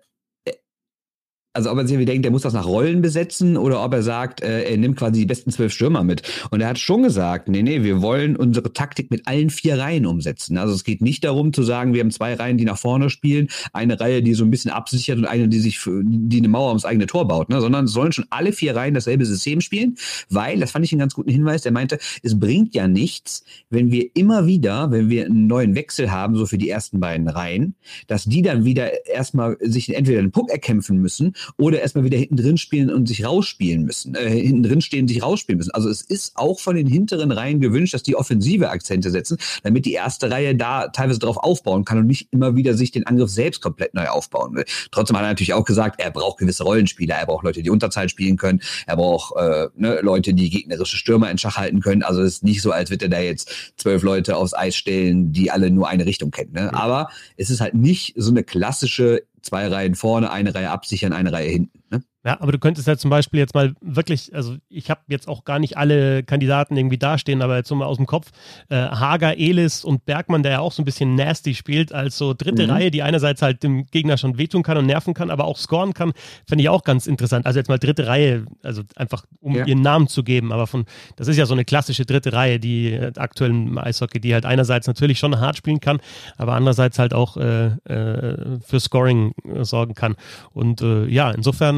also 1.58 1.72
ob 1.72 1.78
er 1.80 1.88
sich 1.88 1.94
irgendwie 1.96 2.06
denkt, 2.06 2.24
der 2.24 2.32
muss 2.32 2.44
das 2.44 2.54
nach 2.54 2.68
Rollen 2.68 3.02
besetzen 3.02 3.58
oder 3.58 3.84
ob 3.84 3.92
er 3.92 4.04
sagt, 4.04 4.42
äh, 4.42 4.70
er 4.70 4.78
nimmt 4.78 4.96
quasi 4.96 5.22
die 5.22 5.26
besten 5.26 5.50
zwölf 5.50 5.74
Stürmer 5.74 6.04
mit. 6.04 6.22
Und 6.52 6.62
er 6.62 6.68
hat 6.68 6.78
schon 6.78 7.02
gesagt, 7.02 7.50
nee, 7.50 7.64
nee, 7.64 7.82
wir 7.82 8.04
wollen 8.04 8.36
unsere 8.36 8.72
Taktik 8.74 9.10
mit 9.10 9.28
allen 9.28 9.50
vier 9.50 9.80
Reihen 9.80 10.06
umsetzen. 10.06 10.60
Also 10.60 10.76
es 10.76 10.84
geht 10.84 11.02
nicht 11.02 11.24
darum 11.24 11.54
zu 11.54 11.64
sagen, 11.64 11.96
wir 11.96 12.02
haben 12.02 12.12
zwei 12.12 12.36
Reihen, 12.36 12.60
die 12.60 12.66
nach 12.66 12.78
vorne 12.78 13.10
spielen, 13.10 13.48
eine 13.74 14.00
Reihe, 14.00 14.22
die 14.22 14.36
so 14.36 14.44
ein 14.44 14.52
bisschen 14.52 14.70
absichert 14.70 15.18
und 15.18 15.26
eine, 15.26 15.48
die 15.48 15.58
sich, 15.58 15.80
für, 15.80 16.04
die 16.06 16.38
eine 16.38 16.48
Mauer 16.48 16.68
ums 16.68 16.86
eigene 16.86 17.08
Tor 17.08 17.28
baut, 17.28 17.50
ne? 17.50 17.60
sondern 17.60 17.86
es 17.86 17.92
sollen 17.92 18.12
schon 18.12 18.28
alle 18.30 18.54
vier 18.54 18.76
Reihen 18.76 18.94
dasselbe 18.94 19.26
System 19.26 19.60
spielen, 19.60 19.98
weil, 20.30 20.60
das 20.60 20.70
fand 20.70 20.86
ich 20.86 20.92
einen 20.92 21.00
ganz 21.00 21.16
guten 21.16 21.32
Hinweis, 21.32 21.64
der 21.64 21.72
meinte, 21.72 21.98
es 22.22 22.40
bringt 22.40 22.76
ja 22.76 22.88
nichts, 22.88 23.44
wenn 23.72 23.92
wir 23.92 24.12
immer 24.14 24.46
wieder, 24.46 24.92
wenn 24.92 25.10
wir 25.10 25.26
einen 25.26 25.48
neuen 25.48 25.74
Wechsel 25.74 26.12
haben, 26.12 26.36
so 26.36 26.46
für 26.46 26.60
die 26.60 26.70
ersten 26.70 27.00
beiden 27.00 27.28
Reihen, 27.28 27.74
dass 28.06 28.26
die 28.26 28.44
dann 28.44 28.64
wieder 28.64 29.08
erstmal 29.08 29.58
sich 29.60 29.96
entweder 29.96 30.20
einen 30.20 30.32
Puck 30.32 30.52
erkämpfen 30.52 31.00
müssen 31.00 31.34
oder 31.58 31.82
erstmal 31.82 32.04
wieder 32.04 32.18
hinten 32.18 32.38
drin 32.38 32.58
spielen 32.58 32.89
und 32.89 33.08
sich 33.08 33.25
rausspielen 33.25 33.84
müssen, 33.84 34.16
äh, 34.16 34.30
hinten 34.30 34.63
drin 34.63 34.82
stehen 34.82 35.01
und 35.01 35.08
sich 35.08 35.24
rausspielen 35.24 35.58
müssen. 35.58 35.72
Also 35.72 35.89
es 35.89 36.01
ist 36.01 36.36
auch 36.36 36.60
von 36.60 36.75
den 36.75 36.88
hinteren 36.88 37.32
Reihen 37.32 37.60
gewünscht, 37.60 37.94
dass 37.94 38.04
die 38.04 38.16
offensive 38.16 38.70
Akzente 38.70 39.12
setzen, 39.12 39.38
damit 39.63 39.86
die 39.86 39.94
erste 39.94 40.30
Reihe 40.30 40.56
da 40.56 40.88
teilweise 40.88 41.20
drauf 41.20 41.38
aufbauen 41.38 41.86
kann 41.86 42.00
und 42.00 42.08
nicht 42.08 42.27
immer 42.32 42.56
wieder 42.56 42.74
sich 42.74 42.92
den 42.92 43.06
Angriff 43.06 43.30
selbst 43.30 43.62
komplett 43.62 43.94
neu 43.94 44.08
aufbauen 44.08 44.56
will. 44.56 44.66
Trotzdem 44.92 45.16
hat 45.18 45.24
er 45.24 45.30
natürlich 45.30 45.54
auch 45.54 45.66
gesagt, 45.66 46.00
er 46.01 46.12
braucht 46.12 46.39
gewisse 46.39 46.63
Rollenspieler, 46.63 47.16
er 47.16 47.25
braucht 47.25 47.44
Leute, 47.44 47.63
die 47.63 47.70
Unterzahl 47.70 48.10
spielen 48.10 48.38
können, 48.38 48.62
er 48.86 48.98
braucht 48.98 49.36
äh, 49.38 49.68
ne, 49.75 50.00
Leute, 50.01 50.34
die 50.34 50.50
gegnerische 50.50 50.98
Stürmer 50.98 51.30
in 51.32 51.38
Schach 51.38 51.58
halten 51.58 51.82
können. 51.82 52.04
Also 52.04 52.22
es 52.22 52.36
ist 52.36 52.44
nicht 52.44 52.62
so, 52.62 52.72
als 52.72 52.89
würde 52.89 53.06
er 53.06 53.10
da 53.10 53.20
jetzt 53.20 53.50
zwölf 53.77 54.04
Leute 54.04 54.36
aufs 54.36 54.54
Eis 54.54 54.75
stellen, 54.75 55.32
die 55.32 55.51
alle 55.51 55.72
nur 55.72 55.88
eine 55.88 56.06
Richtung 56.06 56.32
kennen. 56.32 56.54
Ne? 56.54 56.74
Aber 56.74 57.10
es 57.36 57.50
ist 57.50 57.62
halt 57.62 57.74
nicht 57.74 58.13
so 58.18 58.32
eine 58.32 58.44
klassische 58.44 59.24
zwei 59.48 59.68
Reihen 59.68 59.96
vorne, 59.96 60.32
eine 60.32 60.54
Reihe 60.54 60.70
absichern, 60.70 61.13
eine 61.13 61.32
Reihe 61.32 61.50
hinten. 61.50 61.82
Ne? 61.89 62.03
Ja, 62.27 62.41
aber 62.41 62.51
du 62.51 62.60
könntest 62.60 62.89
ja 62.89 62.98
zum 62.98 63.10
Beispiel 63.10 63.39
jetzt 63.39 63.56
mal 63.56 63.74
wirklich, 63.79 64.36
also 64.36 64.58
ich 64.67 64.89
habe 64.89 65.00
jetzt 65.08 65.29
auch 65.29 65.46
gar 65.46 65.60
nicht 65.60 65.77
alle 65.77 66.24
Kandidaten 66.24 66.75
irgendwie 66.75 66.98
dastehen, 66.98 67.41
aber 67.41 67.56
jetzt 67.56 67.70
so 67.70 67.75
mal 67.75 67.86
aus 67.86 67.96
dem 67.96 68.06
Kopf, 68.06 68.32
äh, 68.67 68.75
Hager, 68.75 69.38
Elis 69.38 69.86
und 69.86 70.06
Bergmann, 70.06 70.44
der 70.44 70.51
ja 70.51 70.60
auch 70.60 70.74
so 70.74 70.82
ein 70.82 70.86
bisschen 70.86 71.15
nasty 71.15 71.56
spielt, 71.56 71.94
als 71.94 72.17
so 72.17 72.34
dritte 72.34 72.65
mhm. 72.65 72.72
Reihe, 72.72 72.91
die 72.91 73.01
einerseits 73.01 73.41
halt 73.41 73.63
dem 73.63 73.86
Gegner 73.86 74.17
schon 74.17 74.38
wehtun 74.38 74.62
kann 74.62 74.77
und 74.77 74.88
nerven 74.88 75.13
kann, 75.13 75.29
aber 75.29 75.46
auch 75.46 75.58
scoren 75.58 75.94
kann, 75.94 76.12
finde 76.46 76.63
ich 76.63 76.70
auch 76.70 76.84
ganz 76.84 77.08
interessant. 77.08 77.46
Also 77.46 77.60
jetzt 77.60 77.70
mal 77.70 77.79
dritte 77.79 78.08
Reihe, 78.08 78.46
also 78.62 78.82
einfach 78.98 79.24
um 79.39 79.56
ja. 79.56 79.65
ihren 79.65 79.82
Namen 79.82 80.10
zu 80.10 80.25
geben, 80.25 80.51
aber 80.51 80.67
von, 80.67 80.84
das 81.15 81.29
ist 81.29 81.38
ja 81.38 81.46
so 81.46 81.53
eine 81.53 81.63
klassische 81.63 82.06
dritte 82.06 82.34
Reihe, 82.34 82.60
die 82.60 83.00
aktuell 83.15 83.51
im 83.51 83.77
Eishockey, 83.77 84.20
die 84.20 84.34
halt 84.34 84.46
einerseits 84.46 84.88
natürlich 84.88 85.17
schon 85.17 85.39
hart 85.39 85.56
spielen 85.56 85.79
kann, 85.79 86.01
aber 86.36 86.56
andererseits 86.56 87.00
halt 87.00 87.13
auch 87.13 87.38
äh, 87.38 87.67
äh, 87.86 88.60
für 88.60 88.82
Scoring 88.82 89.34
sorgen 89.62 89.94
kann. 89.94 90.17
Und 90.51 90.82
äh, 90.82 91.06
ja, 91.06 91.32
insofern 91.32 91.76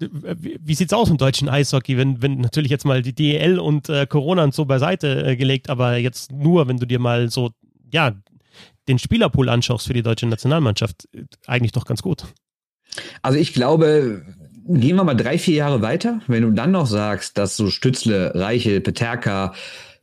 wie, 0.00 0.58
wie 0.60 0.74
sieht's 0.74 0.92
aus 0.92 1.10
im 1.10 1.18
deutschen 1.18 1.48
Eishockey, 1.48 1.96
wenn, 1.96 2.22
wenn 2.22 2.40
natürlich 2.40 2.70
jetzt 2.70 2.84
mal 2.84 3.02
die 3.02 3.14
DEL 3.14 3.58
und 3.58 3.88
äh, 3.88 4.06
Corona 4.06 4.44
und 4.44 4.54
so 4.54 4.64
beiseite 4.64 5.24
äh, 5.24 5.36
gelegt, 5.36 5.68
aber 5.68 5.96
jetzt 5.96 6.32
nur, 6.32 6.68
wenn 6.68 6.78
du 6.78 6.86
dir 6.86 6.98
mal 6.98 7.30
so, 7.30 7.50
ja, 7.92 8.12
den 8.88 8.98
Spielerpool 8.98 9.48
anschaust 9.48 9.86
für 9.86 9.92
die 9.92 10.02
deutsche 10.02 10.26
Nationalmannschaft, 10.26 11.08
äh, 11.12 11.24
eigentlich 11.46 11.72
doch 11.72 11.84
ganz 11.84 12.02
gut. 12.02 12.24
Also 13.22 13.38
ich 13.38 13.52
glaube, 13.52 14.24
gehen 14.66 14.96
wir 14.96 15.04
mal 15.04 15.14
drei, 15.14 15.38
vier 15.38 15.56
Jahre 15.56 15.82
weiter, 15.82 16.20
wenn 16.26 16.42
du 16.42 16.50
dann 16.50 16.72
noch 16.72 16.86
sagst, 16.86 17.38
dass 17.38 17.56
so 17.56 17.70
Stützle, 17.70 18.34
Reiche, 18.34 18.80
Peterka, 18.80 19.54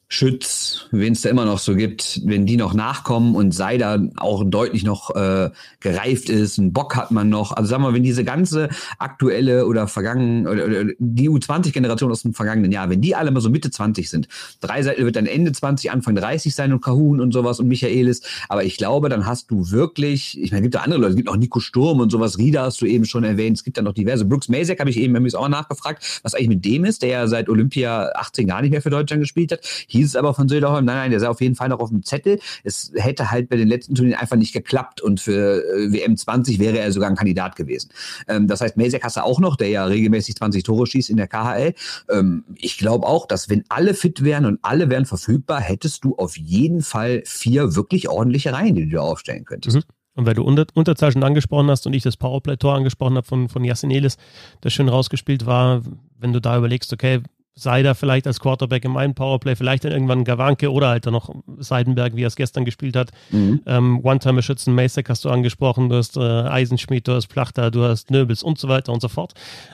Schütz, 0.10 0.88
wen 0.92 1.14
es 1.14 1.22
da 1.22 1.30
immer 1.30 1.44
noch 1.44 1.60
so 1.60 1.76
gibt, 1.76 2.22
wenn 2.24 2.46
die 2.46 2.56
noch 2.56 2.74
nachkommen 2.74 3.36
und 3.36 3.54
Seider 3.54 4.08
auch 4.16 4.44
deutlich 4.46 4.84
noch 4.84 5.14
äh, 5.16 5.50
gereift 5.82 6.30
ist, 6.30 6.58
einen 6.58 6.72
Bock 6.72 6.96
hat 6.96 7.12
man 7.12 7.28
noch. 7.28 7.52
Also 7.52 7.70
sagen 7.70 7.84
wir, 7.84 7.94
wenn 7.94 8.04
diese 8.04 8.24
ganze 8.24 8.70
aktuelle 9.00 9.66
oder 9.66 9.88
vergangene 9.88 10.50
oder, 10.50 10.66
oder 10.66 10.86
die 10.98 11.30
U20-Generation 11.30 12.10
aus 12.10 12.22
dem 12.22 12.34
vergangenen 12.34 12.72
Jahr, 12.72 12.90
wenn 12.90 13.02
die 13.02 13.16
alle 13.16 13.32
mal 13.32 13.42
so 13.42 13.50
Mitte 13.50 13.70
20 13.70 14.10
sind, 14.10 14.30
Dreiseitel 14.62 15.04
wird 15.04 15.18
dann 15.18 15.26
Ende 15.26 15.52
20, 15.52 15.92
Anfang 15.92 16.16
30 16.16 16.56
sein 16.56 16.72
und 16.72 16.82
Kahun 16.82 17.20
und 17.20 17.34
sowas 17.34 17.60
und 17.60 17.68
Michaelis. 17.68 18.22
Aber 18.48 18.64
ich 18.64 18.78
glaube, 18.78 19.10
dann 19.10 19.26
hast 19.26 19.52
du 19.52 19.72
wirklich, 19.72 20.42
ich 20.42 20.52
meine, 20.52 20.62
es 20.62 20.64
gibt 20.64 20.76
da 20.76 20.82
andere 20.84 21.02
Leute, 21.02 21.12
es 21.12 21.18
gibt 21.18 21.30
auch 21.30 21.36
Nico 21.36 21.60
Sturm 21.60 22.00
und 22.00 22.14
sowas, 22.14 22.38
Rieder 22.38 22.62
hast 22.62 22.82
du 22.82 22.86
eben 22.86 23.04
schon 23.04 23.26
erwähnt, 23.26 23.58
es 23.58 23.66
gibt 23.66 23.76
dann 23.76 23.84
noch 23.84 23.94
diverse. 23.94 24.24
Brooks 24.24 24.48
Masek 24.48 24.80
habe 24.80 24.90
ich 24.90 24.98
eben, 24.98 25.18
haben 25.18 25.28
auch 25.36 25.50
nachgefragt, 25.50 26.22
was 26.24 26.34
eigentlich 26.34 26.48
mit 26.48 26.64
dem 26.64 26.86
ist, 26.86 27.02
der 27.02 27.10
ja 27.10 27.28
seit 27.28 27.50
Olympia 27.50 28.10
18 28.16 28.48
gar 28.48 28.62
nicht 28.62 28.72
mehr 28.72 28.82
für 28.82 28.90
Deutschland 28.90 29.22
gespielt 29.22 29.52
hat 29.52 29.68
hieß 29.98 30.08
es 30.08 30.16
aber 30.16 30.34
von 30.34 30.48
Söderholm, 30.48 30.86
nein, 30.86 30.96
nein, 30.96 31.12
der 31.12 31.20
sei 31.20 31.30
auf 31.30 31.42
jeden 31.42 31.56
Fall 31.56 31.70
noch 31.70 31.80
auf 31.80 31.90
dem 31.90 32.04
Zettel. 32.04 32.40
Es 32.64 32.92
hätte 32.96 33.32
halt 33.32 33.50
bei 33.50 33.58
den 33.58 33.68
letzten 33.68 33.96
Turnieren 33.96 34.20
einfach 34.20 34.38
nicht 34.38 34.54
geklappt 34.54 35.02
und 35.02 35.20
für 35.20 35.64
äh, 35.64 35.92
WM 35.92 36.16
20 36.16 36.60
wäre 36.60 36.80
er 36.80 36.92
sogar 36.92 37.10
ein 37.10 37.16
Kandidat 37.16 37.56
gewesen. 37.56 37.90
Ähm, 38.28 38.48
das 38.48 38.62
heißt, 38.62 38.78
Mesek 38.78 39.04
hast 39.04 39.18
du 39.18 39.24
auch 39.24 39.40
noch, 39.40 39.56
der 39.56 39.70
ja 39.70 39.86
regelmäßig 39.86 40.36
20 40.36 40.64
Tore 40.64 40.88
schießt 40.88 41.10
in 41.10 41.18
der 41.18 41.28
KHL. 41.28 41.74
Ähm, 42.10 42.46
ich 42.56 42.78
glaube 42.78 43.06
auch, 43.08 43.28
dass 43.28 43.50
wenn 43.50 43.64
alle 43.70 43.94
fit 43.94 44.24
wären 44.24 44.46
und 44.46 44.60
alle 44.62 44.90
wären 44.90 45.06
verfügbar, 45.06 45.60
hättest 45.62 46.04
du 46.04 46.16
auf 46.16 46.38
jeden 46.38 46.82
Fall 46.82 47.24
vier 47.26 47.76
wirklich 47.76 48.10
ordentliche 48.10 48.54
Reihen, 48.54 48.76
die 48.76 48.90
du 48.90 49.02
aufstellen 49.02 49.46
könntest. 49.46 49.78
Mhm. 49.78 49.84
Und 50.18 50.26
weil 50.26 50.34
du 50.34 50.44
Unter 50.44 50.66
Unterzahl 50.74 51.12
schon 51.12 51.24
angesprochen 51.24 51.70
hast 51.70 51.86
und 51.86 51.94
ich 51.94 52.02
das 52.02 52.18
Powerplay-Tor 52.18 52.74
angesprochen 52.74 53.18
habe 53.18 53.28
von, 53.28 53.50
von 53.50 53.64
Yassin 53.64 53.92
Elis, 53.92 54.18
das 54.62 54.74
schön 54.74 54.90
rausgespielt 54.90 55.46
war, 55.46 55.84
wenn 56.18 56.34
du 56.34 56.42
da 56.42 56.58
überlegst, 56.58 56.92
okay, 56.92 57.22
sei 57.58 57.82
da 57.82 57.96
vielleicht 57.96 58.28
als 58.28 58.40
Quarterback 58.40 58.86
im 58.86 58.98
einen 58.98 59.16
Powerplay, 59.16 59.56
vielleicht 59.56 59.84
dann 59.84 59.92
irgendwann 59.92 60.24
Gawanke 60.24 60.72
oder 60.72 60.90
halt 60.90 61.08
dann 61.08 61.14
noch 61.14 61.34
Seidenberg, 61.58 62.16
wie 62.16 62.24
er 62.24 62.28
es 62.28 62.36
gestern 62.36 62.66
gespielt 62.66 62.96
hat. 62.96 63.10
Mhm. 63.32 63.62
Ähm, 63.66 64.00
One-Time-Schützen, 64.04 64.76
Masek 64.76 65.10
hast 65.10 65.26
du 65.26 65.30
angesprochen, 65.30 65.90
du 65.90 65.96
hast 65.96 66.18
äh, 66.18 66.22
Eisenschmied, 66.22 67.08
du 67.08 67.14
hast 67.14 67.28
Plachter, 67.28 67.72
du 67.72 67.84
hast 67.84 68.12
Nöbels 68.12 68.44
und 68.44 68.60
so 68.60 68.68
weiter 68.68 68.94
und 68.94 69.02
so 69.02 69.08
fort. 69.08 69.34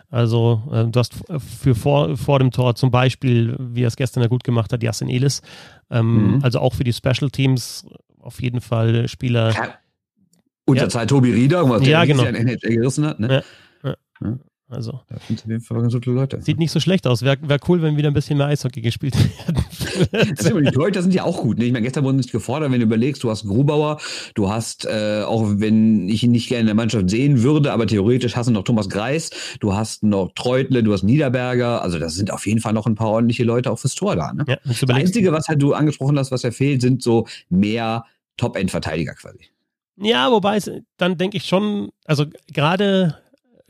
Also 0.10 0.64
äh, 0.72 0.86
du 0.86 0.98
hast 0.98 1.14
für 1.60 1.76
vor, 1.76 2.16
vor 2.16 2.40
dem 2.40 2.52
Tor 2.52 2.76
zum 2.76 2.90
Beispiel, 2.90 3.56
wie 3.60 3.84
er 3.84 3.88
es 3.88 3.98
gestern 3.98 4.24
ja 4.24 4.30
gut 4.30 4.46
gemacht 4.46 4.72
hat, 4.72 4.82
Yassin 4.82 5.10
Elis. 5.10 5.42
Ähm, 5.92 6.36
mhm. 6.36 6.40
Also 6.42 6.60
auch 6.60 6.74
für 6.74 6.86
die 6.86 6.94
Special 6.94 7.30
Teams 7.30 7.86
auf 8.20 8.42
jeden 8.42 8.62
Fall 8.62 9.10
Spieler. 9.10 9.52
Ja 9.52 9.74
unter 10.66 10.84
ja. 10.84 10.90
Zeit 10.90 11.10
Tobi 11.10 11.32
Rieder, 11.32 11.70
was 11.70 11.86
ja, 11.86 12.06
der 12.06 12.08
genau. 12.08 12.24
ja 12.24 12.30
in 12.30 12.48
NHL 12.48 12.76
gerissen 12.76 13.06
hat. 13.06 13.20
Ne? 13.20 13.44
Ja. 13.84 13.96
ja. 14.22 14.38
Also. 14.74 15.02
Da 15.08 15.18
sind 15.28 15.40
auf 15.40 15.48
jeden 15.48 15.62
Fall 15.62 15.82
ganz 15.82 15.94
gute 15.94 16.12
Leute. 16.12 16.42
Sieht 16.42 16.60
nicht 16.60 16.72
so 16.72 16.80
schlecht 16.80 17.08
aus. 17.08 17.22
Wäre 17.22 17.38
wär 17.42 17.60
cool, 17.68 17.82
wenn 17.82 17.98
wieder 17.98 18.10
ein 18.10 18.14
bisschen 18.14 18.38
mehr 18.38 18.48
Eishockey 18.48 18.82
gespielt 18.82 19.16
werden. 19.16 19.64
die 20.72 20.76
Leute 20.76 21.02
sind 21.02 21.14
ja 21.14 21.24
auch 21.24 21.42
gut. 21.42 21.58
Ne? 21.58 21.66
Ich 21.66 21.72
meine, 21.72 21.84
gestern 21.84 22.04
wurden 22.04 22.18
nicht 22.18 22.32
gefordert, 22.32 22.72
wenn 22.72 22.80
du 22.80 22.86
überlegst, 22.86 23.24
du 23.24 23.30
hast 23.30 23.46
Grubauer, 23.46 24.00
du 24.36 24.50
hast, 24.50 24.86
äh, 24.86 25.24
auch 25.26 25.44
wenn 25.58 26.10
ich 26.10 26.24
ihn 26.24 26.32
nicht 26.32 26.50
gerne 26.50 26.62
in 26.62 26.66
der 26.68 26.76
Mannschaft 26.76 27.10
sehen 27.10 27.44
würde, 27.44 27.72
aber 27.72 27.88
theoretisch 27.88 28.36
hast 28.36 28.48
du 28.48 28.52
noch 28.52 28.64
Thomas 28.64 28.90
Greis, 28.90 29.30
du 29.60 29.74
hast 29.74 30.04
noch 30.04 30.32
Treutle, 30.36 30.84
du 30.84 30.94
hast 30.94 31.04
Niederberger. 31.04 31.82
Also 31.82 32.00
das 32.00 32.16
sind 32.16 32.32
auf 32.32 32.46
jeden 32.46 32.60
Fall 32.60 32.74
noch 32.74 32.88
ein 32.88 32.96
paar 32.96 33.10
ordentliche 33.10 33.44
Leute 33.44 33.72
auch 33.72 33.80
fürs 33.80 33.96
Tor 33.96 34.16
da. 34.16 34.34
Ne? 34.34 34.46
Ja, 34.48 34.58
das 34.66 34.84
Einzige, 34.90 35.32
was 35.32 35.48
halt 35.48 35.62
du 35.62 35.74
angesprochen 35.74 36.18
hast, 36.18 36.32
was 36.32 36.44
ja 36.44 36.52
fehlt, 36.52 36.82
sind 36.82 37.04
so 37.04 37.28
mehr 37.50 38.06
Top-End-Verteidiger 38.38 39.14
quasi. 39.14 39.50
Ja, 39.98 40.32
wobei 40.32 40.58
es, 40.58 40.70
dann 40.98 41.18
denke 41.18 41.38
ich 41.38 41.46
schon, 41.46 41.92
also 42.06 42.26
gerade 42.52 43.18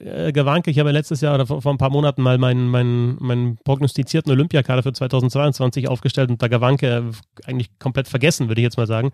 äh, 0.06 0.32
Gewanke, 0.32 0.72
ich 0.72 0.80
habe 0.80 0.90
ja 0.90 0.94
letztes 0.94 1.22
Jahr 1.22 1.36
oder 1.36 1.46
vor, 1.46 1.62
vor, 1.62 1.72
ein 1.74 1.78
paar 1.78 1.90
Monaten 1.90 2.22
mal 2.22 2.38
meinen, 2.38 2.68
meinen, 2.70 3.18
meinen 3.20 3.58
prognostizierten 3.64 4.32
Olympiakader 4.32 4.84
für 4.84 4.94
2022 4.94 5.88
aufgestellt 5.88 6.30
und 6.30 6.42
da 6.42 6.48
Gewanke 6.48 7.12
eigentlich 7.46 7.78
komplett 7.80 8.08
vergessen, 8.08 8.48
würde 8.48 8.62
ich 8.62 8.66
jetzt 8.66 8.78
mal 8.78 8.88
sagen. 8.88 9.12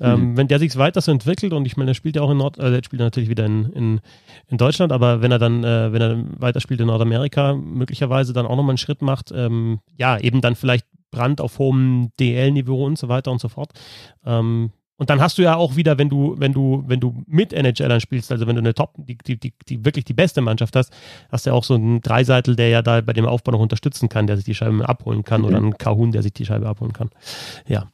Ähm, 0.00 0.10
mhm. 0.10 0.24
Ähm, 0.24 0.36
wenn 0.36 0.48
der 0.48 0.58
sich 0.58 0.76
weiter 0.76 1.00
so 1.00 1.10
entwickelt 1.10 1.52
und 1.52 1.66
ich 1.66 1.76
meine, 1.76 1.92
er 1.92 1.94
spielt 1.94 2.16
ja 2.16 2.22
auch 2.22 2.30
in 2.30 2.38
Nord, 2.38 2.58
äh, 2.58 2.74
er 2.74 2.84
spielt 2.84 3.00
natürlich 3.00 3.28
wieder 3.28 3.46
in, 3.46 3.66
in, 3.72 4.00
in 4.48 4.58
Deutschland, 4.58 4.92
aber 4.92 5.22
wenn 5.22 5.32
er 5.32 5.38
dann, 5.38 5.64
äh, 5.64 5.92
wenn 5.92 6.02
er 6.02 6.24
weiter 6.40 6.60
spielt 6.60 6.80
in 6.80 6.86
Nordamerika, 6.86 7.54
möglicherweise 7.54 8.32
dann 8.32 8.46
auch 8.46 8.56
nochmal 8.56 8.70
einen 8.70 8.78
Schritt 8.78 9.02
macht, 9.02 9.32
ähm, 9.34 9.80
ja, 9.96 10.18
eben 10.18 10.40
dann 10.40 10.54
vielleicht 10.54 10.86
Brand 11.10 11.40
auf 11.40 11.58
hohem 11.58 12.10
DL-Niveau 12.18 12.84
und 12.84 12.98
so 12.98 13.08
weiter 13.08 13.30
und 13.30 13.40
so 13.40 13.48
fort. 13.48 13.70
Ähm, 14.26 14.72
und 14.96 15.10
dann 15.10 15.20
hast 15.20 15.38
du 15.38 15.42
ja 15.42 15.56
auch 15.56 15.74
wieder, 15.74 15.98
wenn 15.98 16.08
du, 16.08 16.36
wenn 16.38 16.52
du, 16.52 16.84
wenn 16.86 17.00
du 17.00 17.24
mit 17.26 17.52
NHLern 17.52 18.00
spielst, 18.00 18.30
also 18.30 18.46
wenn 18.46 18.54
du 18.54 18.60
eine 18.60 18.74
Top, 18.74 18.94
die, 18.96 19.18
die, 19.18 19.38
die, 19.38 19.52
die 19.68 19.84
wirklich 19.84 20.04
die 20.04 20.14
beste 20.14 20.40
Mannschaft 20.40 20.76
hast, 20.76 20.92
hast 21.30 21.46
du 21.46 21.50
ja 21.50 21.54
auch 21.54 21.64
so 21.64 21.74
einen 21.74 22.00
Dreiseitel, 22.00 22.54
der 22.54 22.68
ja 22.68 22.82
da 22.82 23.00
bei 23.00 23.12
dem 23.12 23.26
Aufbau 23.26 23.52
noch 23.52 23.60
unterstützen 23.60 24.08
kann, 24.08 24.28
der 24.28 24.36
sich 24.36 24.44
die 24.44 24.54
Scheibe 24.54 24.88
abholen 24.88 25.24
kann, 25.24 25.40
mhm. 25.40 25.46
oder 25.48 25.56
einen 25.56 25.78
Kahun, 25.78 26.12
der 26.12 26.22
sich 26.22 26.32
die 26.32 26.46
Scheibe 26.46 26.68
abholen 26.68 26.92
kann. 26.92 27.10
Ja. 27.66 27.90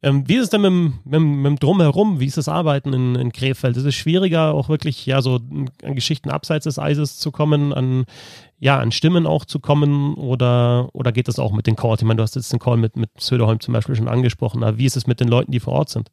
Ähm, 0.00 0.28
wie 0.28 0.36
ist 0.36 0.44
es 0.44 0.50
denn 0.50 0.60
mit 0.60 0.70
dem, 0.70 0.92
mit, 1.04 1.20
mit 1.20 1.46
dem 1.46 1.58
Drumherum? 1.58 2.20
Wie 2.20 2.26
ist 2.26 2.36
das 2.36 2.46
Arbeiten 2.46 2.92
in, 2.92 3.16
in 3.16 3.32
Krefeld? 3.32 3.76
Ist 3.76 3.84
es 3.84 3.96
schwieriger, 3.96 4.54
auch 4.54 4.68
wirklich 4.68 5.04
ja 5.06 5.20
so 5.22 5.40
an 5.82 5.94
Geschichten 5.96 6.30
abseits 6.30 6.64
des 6.64 6.78
Eises 6.78 7.18
zu 7.18 7.32
kommen, 7.32 7.72
an 7.72 8.04
ja 8.60 8.78
an 8.78 8.92
Stimmen 8.92 9.26
auch 9.26 9.44
zu 9.44 9.58
kommen 9.58 10.14
oder 10.14 10.88
oder 10.92 11.10
geht 11.10 11.26
das 11.26 11.40
auch 11.40 11.50
mit 11.50 11.66
den 11.66 11.74
Calls? 11.74 12.00
Ich 12.00 12.06
meine, 12.06 12.18
du 12.18 12.22
hast 12.22 12.36
jetzt 12.36 12.52
den 12.52 12.60
Call 12.60 12.76
mit 12.76 12.96
mit 12.96 13.10
Söderholm 13.18 13.58
zum 13.58 13.74
Beispiel 13.74 13.96
schon 13.96 14.06
angesprochen. 14.06 14.62
Aber 14.62 14.78
wie 14.78 14.86
ist 14.86 14.96
es 14.96 15.08
mit 15.08 15.18
den 15.18 15.26
Leuten, 15.26 15.50
die 15.50 15.58
vor 15.58 15.72
Ort 15.72 15.88
sind? 15.88 16.12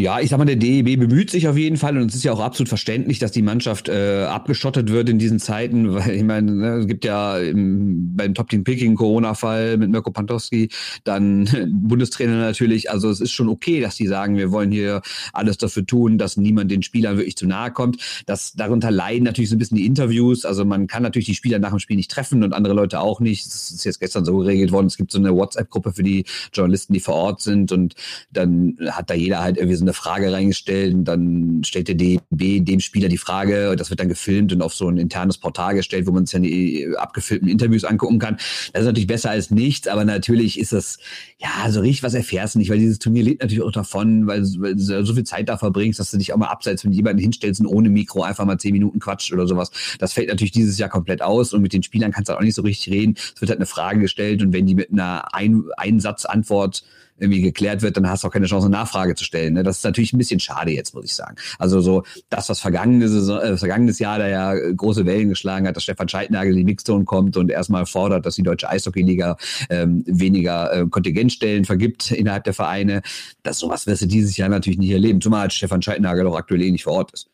Ja, 0.00 0.18
ich 0.18 0.30
sag 0.30 0.38
mal, 0.38 0.46
der 0.46 0.56
DEB 0.56 0.98
bemüht 0.98 1.28
sich 1.28 1.46
auf 1.46 1.58
jeden 1.58 1.76
Fall 1.76 1.98
und 1.98 2.08
es 2.08 2.14
ist 2.14 2.24
ja 2.24 2.32
auch 2.32 2.40
absolut 2.40 2.70
verständlich, 2.70 3.18
dass 3.18 3.32
die 3.32 3.42
Mannschaft 3.42 3.90
äh, 3.90 4.24
abgeschottet 4.24 4.88
wird 4.88 5.10
in 5.10 5.18
diesen 5.18 5.38
Zeiten, 5.38 5.92
weil 5.94 6.12
ich 6.12 6.22
meine, 6.22 6.52
ne, 6.52 6.68
es 6.76 6.86
gibt 6.86 7.04
ja 7.04 7.36
im, 7.36 8.16
beim 8.16 8.32
Top 8.32 8.48
Team 8.48 8.64
Picking 8.64 8.94
Corona-Fall 8.94 9.76
mit 9.76 9.90
Mirko 9.90 10.10
Pantowski, 10.10 10.70
dann 11.04 11.50
Bundestrainer 11.70 12.38
natürlich, 12.38 12.90
also 12.90 13.10
es 13.10 13.20
ist 13.20 13.32
schon 13.32 13.50
okay, 13.50 13.82
dass 13.82 13.96
die 13.96 14.06
sagen, 14.06 14.38
wir 14.38 14.52
wollen 14.52 14.72
hier 14.72 15.02
alles 15.34 15.58
dafür 15.58 15.84
tun, 15.84 16.16
dass 16.16 16.38
niemand 16.38 16.70
den 16.70 16.82
Spielern 16.82 17.18
wirklich 17.18 17.36
zu 17.36 17.46
nahe 17.46 17.70
kommt. 17.70 17.98
Das, 18.24 18.54
darunter 18.54 18.90
leiden 18.90 19.24
natürlich 19.24 19.50
so 19.50 19.56
ein 19.56 19.58
bisschen 19.58 19.76
die 19.76 19.84
Interviews, 19.84 20.46
also 20.46 20.64
man 20.64 20.86
kann 20.86 21.02
natürlich 21.02 21.26
die 21.26 21.34
Spieler 21.34 21.58
nach 21.58 21.72
dem 21.72 21.78
Spiel 21.78 21.96
nicht 21.96 22.10
treffen 22.10 22.42
und 22.42 22.54
andere 22.54 22.72
Leute 22.72 23.00
auch 23.00 23.20
nicht. 23.20 23.44
Das 23.44 23.70
ist 23.70 23.84
jetzt 23.84 24.00
gestern 24.00 24.24
so 24.24 24.38
geregelt 24.38 24.72
worden, 24.72 24.86
es 24.86 24.96
gibt 24.96 25.12
so 25.12 25.18
eine 25.18 25.36
WhatsApp-Gruppe 25.36 25.92
für 25.92 26.02
die 26.02 26.24
Journalisten, 26.54 26.94
die 26.94 27.00
vor 27.00 27.16
Ort 27.16 27.42
sind 27.42 27.70
und 27.70 27.96
dann 28.32 28.78
hat 28.92 29.10
da 29.10 29.14
jeder 29.14 29.40
halt 29.40 29.58
irgendwie 29.58 29.76
so 29.76 29.84
eine 29.84 29.89
Frage 29.92 30.32
reingestellt 30.32 30.94
und 30.94 31.04
dann 31.04 31.62
stellt 31.64 31.88
der 31.88 31.94
DB 31.94 32.60
dem 32.60 32.80
Spieler 32.80 33.08
die 33.08 33.18
Frage, 33.18 33.76
das 33.76 33.90
wird 33.90 34.00
dann 34.00 34.08
gefilmt 34.08 34.52
und 34.52 34.62
auf 34.62 34.74
so 34.74 34.88
ein 34.88 34.96
internes 34.96 35.38
Portal 35.38 35.74
gestellt, 35.74 36.06
wo 36.06 36.12
man 36.12 36.26
sich 36.26 36.32
dann 36.32 36.42
die 36.42 36.88
abgefilmten 36.96 37.48
Interviews 37.48 37.84
angucken 37.84 38.18
kann. 38.18 38.36
Das 38.72 38.82
ist 38.82 38.86
natürlich 38.86 39.06
besser 39.06 39.30
als 39.30 39.50
nichts, 39.50 39.88
aber 39.88 40.04
natürlich 40.04 40.58
ist 40.58 40.72
das, 40.72 40.98
ja, 41.38 41.70
so 41.70 41.80
richtig 41.80 42.02
was 42.02 42.14
erfährst 42.14 42.54
du 42.54 42.58
nicht, 42.58 42.70
weil 42.70 42.78
dieses 42.78 42.98
Turnier 42.98 43.22
lebt 43.22 43.42
natürlich 43.42 43.64
auch 43.64 43.72
davon, 43.72 44.26
weil, 44.26 44.42
weil 44.58 44.74
du 44.74 45.04
so 45.04 45.14
viel 45.14 45.24
Zeit 45.24 45.48
da 45.48 45.56
verbringst, 45.56 45.98
dass 45.98 46.10
du 46.10 46.18
dich 46.18 46.32
auch 46.32 46.38
mal 46.38 46.48
abseits 46.48 46.82
von 46.82 46.92
jemanden 46.92 47.20
hinstellst 47.20 47.60
und 47.60 47.66
ohne 47.66 47.88
Mikro 47.88 48.22
einfach 48.22 48.44
mal 48.44 48.58
zehn 48.58 48.72
Minuten 48.72 48.98
quatscht 48.98 49.32
oder 49.32 49.46
sowas. 49.46 49.70
Das 49.98 50.12
fällt 50.12 50.28
natürlich 50.28 50.52
dieses 50.52 50.78
Jahr 50.78 50.88
komplett 50.88 51.22
aus 51.22 51.52
und 51.52 51.62
mit 51.62 51.72
den 51.72 51.82
Spielern 51.82 52.12
kannst 52.12 52.28
du 52.28 52.34
auch 52.34 52.40
nicht 52.40 52.54
so 52.54 52.62
richtig 52.62 52.92
reden. 52.92 53.14
Es 53.16 53.40
wird 53.40 53.50
halt 53.50 53.58
eine 53.58 53.66
Frage 53.66 54.00
gestellt 54.00 54.42
und 54.42 54.52
wenn 54.52 54.66
die 54.66 54.74
mit 54.74 54.92
einer 54.92 55.34
Ein 55.34 55.64
Einsatzantwort 55.76 56.84
irgendwie 57.20 57.42
geklärt 57.42 57.82
wird, 57.82 57.96
dann 57.96 58.08
hast 58.08 58.24
du 58.24 58.28
auch 58.28 58.32
keine 58.32 58.46
Chance, 58.46 58.66
eine 58.66 58.76
Nachfrage 58.76 59.14
zu 59.14 59.24
stellen. 59.24 59.54
Ne? 59.54 59.62
Das 59.62 59.78
ist 59.78 59.84
natürlich 59.84 60.12
ein 60.12 60.18
bisschen 60.18 60.40
schade 60.40 60.72
jetzt, 60.72 60.94
muss 60.94 61.04
ich 61.04 61.14
sagen. 61.14 61.36
Also 61.58 61.80
so 61.80 62.02
das, 62.28 62.48
was 62.48 62.60
vergangene 62.60 63.08
Saison, 63.08 63.40
äh, 63.40 63.56
vergangenes 63.56 63.98
Jahr 63.98 64.18
da 64.18 64.28
ja 64.28 64.54
große 64.54 65.06
Wellen 65.06 65.28
geschlagen 65.28 65.66
hat, 65.66 65.76
dass 65.76 65.82
Stefan 65.82 66.08
Scheidnagel 66.08 66.52
in 66.52 66.58
die 66.58 66.64
Mixzone 66.64 67.04
kommt 67.04 67.36
und 67.36 67.50
erstmal 67.50 67.86
fordert, 67.86 68.26
dass 68.26 68.36
die 68.36 68.42
deutsche 68.42 68.68
Eishockeyliga 68.68 69.36
ähm, 69.68 70.02
weniger 70.06 70.72
äh, 70.72 70.86
Kontingentstellen 70.86 71.64
vergibt 71.64 72.10
innerhalb 72.10 72.44
der 72.44 72.54
Vereine. 72.54 73.02
Das 73.42 73.58
sowas 73.58 73.86
wirst 73.86 74.02
du 74.02 74.06
dieses 74.06 74.36
Jahr 74.36 74.48
natürlich 74.48 74.78
nicht 74.78 74.90
erleben, 74.90 75.20
zumal 75.20 75.42
als 75.42 75.54
Stefan 75.54 75.82
Scheidnagel 75.82 76.26
auch 76.26 76.36
aktuell 76.36 76.62
eh 76.62 76.70
nicht 76.70 76.84
vor 76.84 76.94
Ort 76.94 77.12
ist. 77.12 77.28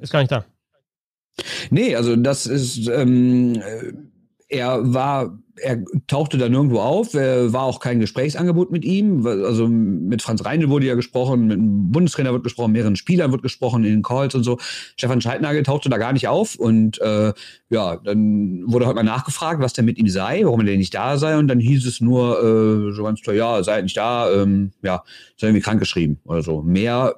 Ist 0.00 0.12
gar 0.12 0.20
nicht 0.20 0.32
da. 0.32 0.44
Nee, 1.70 1.94
also 1.94 2.16
das 2.16 2.46
ist 2.46 2.88
ähm, 2.88 3.56
äh, 3.56 3.92
er 4.48 4.94
war, 4.94 5.38
er 5.56 5.82
tauchte 6.06 6.38
da 6.38 6.48
nirgendwo 6.48 6.78
auf, 6.78 7.14
war 7.14 7.62
auch 7.62 7.80
kein 7.80 7.98
Gesprächsangebot 7.98 8.70
mit 8.70 8.84
ihm. 8.84 9.26
Also 9.26 9.66
mit 9.66 10.22
Franz 10.22 10.44
Reindl 10.44 10.68
wurde 10.68 10.86
ja 10.86 10.94
gesprochen, 10.94 11.46
mit 11.46 11.56
dem 11.56 11.90
Bundestrainer 11.90 12.32
wird 12.32 12.44
gesprochen, 12.44 12.72
mehreren 12.72 12.96
Spielern 12.96 13.32
wird 13.32 13.42
gesprochen 13.42 13.84
in 13.84 13.90
den 13.90 14.02
Calls 14.02 14.34
und 14.34 14.44
so. 14.44 14.58
Stefan 14.96 15.20
Scheidnagel 15.20 15.62
tauchte 15.62 15.88
da 15.88 15.98
gar 15.98 16.12
nicht 16.12 16.28
auf 16.28 16.54
und 16.56 17.00
äh, 17.00 17.32
ja, 17.70 17.96
dann 17.96 18.62
wurde 18.66 18.86
heute 18.86 18.96
mal 18.96 19.02
nachgefragt, 19.02 19.60
was 19.60 19.72
denn 19.72 19.84
mit 19.84 19.98
ihm 19.98 20.08
sei, 20.08 20.42
warum 20.44 20.60
er 20.60 20.66
denn 20.66 20.78
nicht 20.78 20.94
da 20.94 21.18
sei 21.18 21.36
und 21.38 21.48
dann 21.48 21.58
hieß 21.58 21.86
es 21.86 22.00
nur 22.00 22.38
äh, 22.38 22.92
so 22.92 23.02
ganz 23.02 23.20
klar, 23.22 23.34
ja, 23.34 23.62
sei 23.64 23.82
nicht 23.82 23.96
da, 23.96 24.30
ähm, 24.30 24.72
ja, 24.82 25.02
sei 25.36 25.48
irgendwie 25.48 25.62
krankgeschrieben 25.62 26.20
oder 26.24 26.42
so. 26.42 26.62
Mehr 26.62 27.16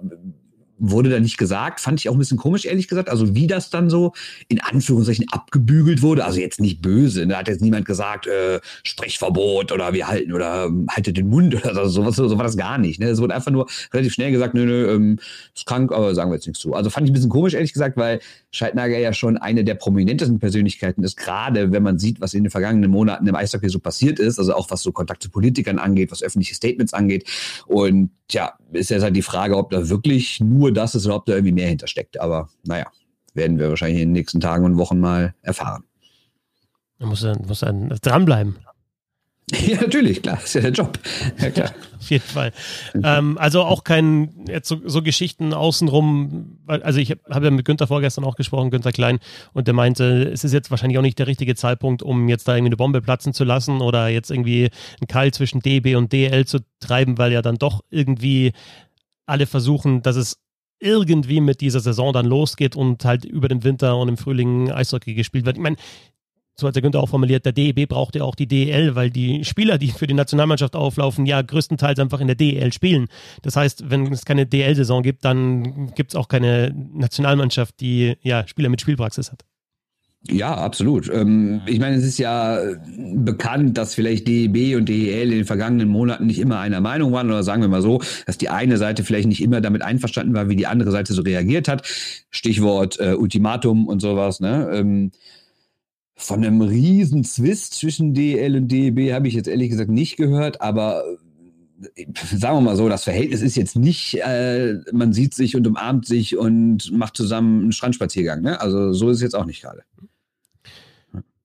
wurde 0.79 1.11
da 1.11 1.21
nicht 1.21 1.38
gesagt. 1.38 1.81
Fand 1.81 2.01
ich 2.01 2.09
auch 2.09 2.14
ein 2.14 2.19
bisschen 2.19 2.38
komisch, 2.38 2.64
ehrlich 2.64 2.88
gesagt. 2.88 3.09
Also 3.09 3.35
wie 3.35 3.47
das 3.47 3.71
dann 3.71 3.91
so 3.91 4.12
in 4.49 4.61
Anführungszeichen 4.61 5.27
abgebügelt 5.31 6.03
wurde. 6.03 6.25
Also 6.25 6.41
jetzt 6.41 6.61
nicht 6.61 6.83
böse. 6.83 7.27
Da 7.27 7.38
hat 7.38 7.49
jetzt 7.49 7.61
niemand 7.61 7.85
gesagt, 7.85 8.27
äh, 8.27 8.61
Sprechverbot 8.85 9.73
oder 9.73 9.93
wir 9.93 10.09
halten 10.09 10.33
oder 10.33 10.67
ähm, 10.67 10.87
haltet 10.91 11.17
den 11.17 11.29
Mund 11.29 11.55
oder 11.64 11.88
so. 11.88 11.99
Sowas, 11.99 12.17
so 12.17 12.37
war 12.37 12.45
das 12.45 12.57
gar 12.57 12.79
nicht. 12.79 13.01
Ne? 13.01 13.07
Es 13.07 13.21
wurde 13.21 13.35
einfach 13.35 13.51
nur 13.51 13.69
relativ 13.93 14.14
schnell 14.14 14.31
gesagt, 14.31 14.55
nö, 14.55 14.64
nö, 14.64 14.93
ähm, 14.93 15.19
ist 15.55 15.67
krank, 15.67 15.93
aber 15.93 16.14
sagen 16.14 16.31
wir 16.31 16.37
jetzt 16.37 16.47
nichts 16.47 16.61
zu. 16.61 16.75
Also 16.75 16.91
fand 16.91 17.07
ich 17.07 17.11
ein 17.11 17.14
bisschen 17.14 17.31
komisch, 17.31 17.55
ehrlich 17.55 17.73
gesagt, 17.73 17.97
weil 17.97 18.21
Scheidnager 18.51 18.99
ja 18.99 19.12
schon 19.12 19.37
eine 19.37 19.64
der 19.64 19.75
prominentesten 19.75 20.38
Persönlichkeiten 20.38 21.03
ist, 21.03 21.17
gerade 21.17 21.73
wenn 21.73 21.83
man 21.83 21.99
sieht, 21.99 22.21
was 22.21 22.35
in 22.35 22.45
den 22.45 22.51
vergangenen 22.51 22.91
Monaten 22.91 23.27
im 23.27 23.35
Eishockey 23.35 23.69
so 23.69 23.81
passiert 23.81 24.19
ist, 24.19 24.38
also 24.38 24.55
auch 24.55 24.71
was 24.71 24.83
so 24.83 24.93
Kontakt 24.93 25.23
zu 25.23 25.31
Politikern 25.31 25.79
angeht, 25.79 26.11
was 26.11 26.23
öffentliche 26.23 26.55
Statements 26.55 26.95
angeht. 26.95 27.29
Und 27.67 28.11
ja, 28.33 28.55
ist 28.73 28.91
jetzt 28.91 29.03
halt 29.03 29.17
die 29.17 29.23
Frage, 29.23 29.57
ob 29.57 29.71
da 29.71 29.88
wirklich 29.88 30.41
nur 30.41 30.73
das 30.73 30.95
ist 30.95 31.07
oder 31.07 31.17
ob 31.17 31.27
da 31.27 31.33
irgendwie 31.33 31.53
mehr 31.53 31.69
hintersteckt. 31.69 32.21
Aber 32.21 32.49
naja, 32.64 32.87
werden 33.35 33.59
wir 33.59 33.69
wahrscheinlich 33.69 34.03
in 34.03 34.09
den 34.09 34.12
nächsten 34.12 34.41
Tagen 34.41 34.64
und 34.64 34.77
Wochen 34.77 35.01
mal 35.01 35.35
erfahren. 35.43 35.85
Da 36.99 37.07
muss 37.07 37.25
muss 37.47 37.62
er 37.62 37.73
dranbleiben. 37.73 38.59
Ja, 39.66 39.80
natürlich, 39.80 40.22
klar, 40.22 40.38
ist 40.42 40.54
ja 40.54 40.61
der 40.61 40.72
Job. 40.72 40.98
Ja, 41.40 41.50
klar. 41.50 41.70
Auf 41.98 42.11
jeden 42.11 42.24
Fall. 42.24 42.52
ähm, 43.02 43.37
also 43.38 43.62
auch 43.62 43.82
kein, 43.82 44.46
jetzt 44.46 44.68
so, 44.68 44.80
so 44.84 45.02
Geschichten 45.02 45.52
außenrum, 45.52 46.58
also 46.66 47.00
ich 47.00 47.11
habe 47.28 47.46
ja 47.46 47.50
mit 47.50 47.64
Günther 47.64 47.87
vorgestern 47.87 48.24
auch 48.24 48.37
gesprochen, 48.37 48.70
Günther 48.70 48.92
Klein, 48.92 49.18
und 49.52 49.66
der 49.66 49.74
meinte, 49.74 50.30
es 50.32 50.44
ist 50.44 50.52
jetzt 50.52 50.70
wahrscheinlich 50.70 50.98
auch 50.98 51.02
nicht 51.02 51.18
der 51.18 51.26
richtige 51.26 51.54
Zeitpunkt, 51.56 52.02
um 52.02 52.28
jetzt 52.28 52.46
da 52.46 52.54
irgendwie 52.54 52.68
eine 52.68 52.76
Bombe 52.76 53.02
platzen 53.02 53.32
zu 53.32 53.44
lassen 53.44 53.80
oder 53.80 54.08
jetzt 54.08 54.30
irgendwie 54.30 54.70
einen 55.00 55.08
Keil 55.08 55.32
zwischen 55.32 55.61
DB 55.61 55.96
und 55.96 56.12
DL 56.12 56.46
zu 56.46 56.61
treiben, 56.80 57.18
weil 57.18 57.32
ja 57.32 57.42
dann 57.42 57.56
doch 57.56 57.82
irgendwie 57.90 58.52
alle 59.26 59.46
versuchen, 59.46 60.02
dass 60.02 60.16
es 60.16 60.38
irgendwie 60.80 61.40
mit 61.40 61.61
dieser 61.61 61.80
Saison 61.80 62.12
dann 62.12 62.26
losgeht 62.26 62.76
und 62.76 63.04
halt 63.04 63.24
über 63.24 63.48
den 63.48 63.64
Winter 63.64 63.96
und 63.96 64.08
im 64.08 64.16
Frühling 64.16 64.70
Eishockey 64.70 65.14
gespielt 65.14 65.44
wird. 65.44 65.56
Ich 65.56 65.62
meine, 65.62 65.76
so 66.59 66.66
hat 66.66 66.75
der 66.75 66.83
Günther 66.83 67.01
auch 67.01 67.09
formuliert, 67.09 67.44
der 67.44 67.53
DEB 67.53 67.88
braucht 67.88 68.16
ja 68.16 68.25
auch 68.25 68.35
die 68.35 68.47
DEL, 68.47 68.94
weil 68.94 69.11
die 69.11 69.44
Spieler, 69.44 69.79
die 69.79 69.88
für 69.88 70.07
die 70.07 70.14
Nationalmannschaft 70.14 70.75
auflaufen, 70.75 71.27
ja 71.27 71.40
größtenteils 71.40 71.99
einfach 72.01 72.21
in 72.21 72.27
der 72.27 72.37
DEL 72.37 72.73
spielen. 72.73 73.09
Das 73.42 73.57
heißt, 73.57 73.90
wenn 73.90 74.12
es 74.12 74.25
keine 74.25 74.47
DEL-Saison 74.47 75.03
gibt, 75.03 75.25
dann 75.25 75.92
gibt 75.94 76.12
es 76.12 76.16
auch 76.16 76.29
keine 76.29 76.75
Nationalmannschaft, 76.92 77.81
die 77.81 78.16
ja 78.23 78.47
Spieler 78.47 78.68
mit 78.68 78.81
Spielpraxis 78.81 79.31
hat. 79.31 79.44
Ja, 80.27 80.57
absolut. 80.57 81.09
Ähm, 81.14 81.61
ich 81.66 81.79
meine, 81.79 81.97
es 81.97 82.05
ist 82.05 82.18
ja 82.18 82.59
bekannt, 83.14 83.79
dass 83.79 83.94
vielleicht 83.94 84.27
DEB 84.27 84.77
und 84.77 84.88
DEL 84.88 85.31
in 85.31 85.38
den 85.38 85.44
vergangenen 85.44 85.88
Monaten 85.88 86.27
nicht 86.27 86.40
immer 86.40 86.59
einer 86.59 86.81
Meinung 86.81 87.12
waren 87.12 87.29
oder 87.29 87.44
sagen 87.44 87.62
wir 87.62 87.68
mal 87.68 87.83
so, 87.83 88.03
dass 88.27 88.37
die 88.37 88.49
eine 88.49 88.79
Seite 88.79 89.05
vielleicht 89.05 89.29
nicht 89.29 89.40
immer 89.40 89.61
damit 89.61 89.83
einverstanden 89.83 90.35
war, 90.35 90.49
wie 90.49 90.57
die 90.57 90.66
andere 90.66 90.90
Seite 90.90 91.14
so 91.14 91.23
reagiert 91.23 91.68
hat. 91.68 91.87
Stichwort 92.31 92.99
äh, 92.99 93.14
Ultimatum 93.14 93.87
und 93.87 94.01
sowas. 94.01 94.40
Ne? 94.40 94.68
Ähm, 94.73 95.12
von 96.18 96.44
einem 96.44 96.61
riesen 96.61 97.22
Zwist 97.22 97.74
zwischen 97.74 98.12
DL 98.12 98.57
und 98.57 98.68
DEB 98.68 99.12
habe 99.12 99.28
ich 99.28 99.35
jetzt 99.35 99.48
ehrlich 99.48 99.70
gesagt 99.70 99.88
nicht 99.88 100.16
gehört, 100.16 100.61
aber 100.61 101.04
äh, 101.94 102.07
sagen 102.37 102.57
wir 102.57 102.61
mal 102.61 102.76
so, 102.76 102.88
das 102.88 103.04
Verhältnis 103.04 103.40
ist 103.40 103.57
jetzt 103.57 103.76
nicht, 103.76 104.14
äh, 104.14 104.78
man 104.92 105.12
sieht 105.12 105.33
sich 105.33 105.54
und 105.54 105.66
umarmt 105.66 106.07
sich 106.07 106.37
und 106.37 106.90
macht 106.90 107.16
zusammen 107.16 107.62
einen 107.62 107.72
Strandspaziergang. 107.72 108.42
Ne? 108.42 108.61
Also 108.61 108.92
so 108.92 109.11
ist 109.11 109.18
es 109.18 109.22
jetzt 109.22 109.37
auch 109.37 109.44
nicht 109.44 109.62
gerade. 109.62 109.85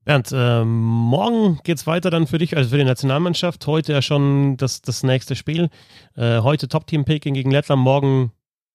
Bernd, 0.05 0.31
äh, 0.33 0.65
morgen 0.65 1.59
es 1.65 1.85
weiter 1.85 2.09
dann 2.09 2.25
für 2.25 2.39
dich, 2.39 2.57
also 2.57 2.71
für 2.71 2.77
die 2.77 2.83
Nationalmannschaft. 2.83 3.65
Heute 3.67 3.93
ja 3.93 4.01
schon 4.01 4.57
das, 4.57 4.81
das 4.81 5.03
nächste 5.03 5.35
Spiel. 5.35 5.69
Äh, 6.15 6.39
heute 6.39 6.67
Top-Team 6.67 7.05
Peking 7.05 7.35
gegen 7.35 7.51
Lettland, 7.51 7.81
morgen 7.81 8.31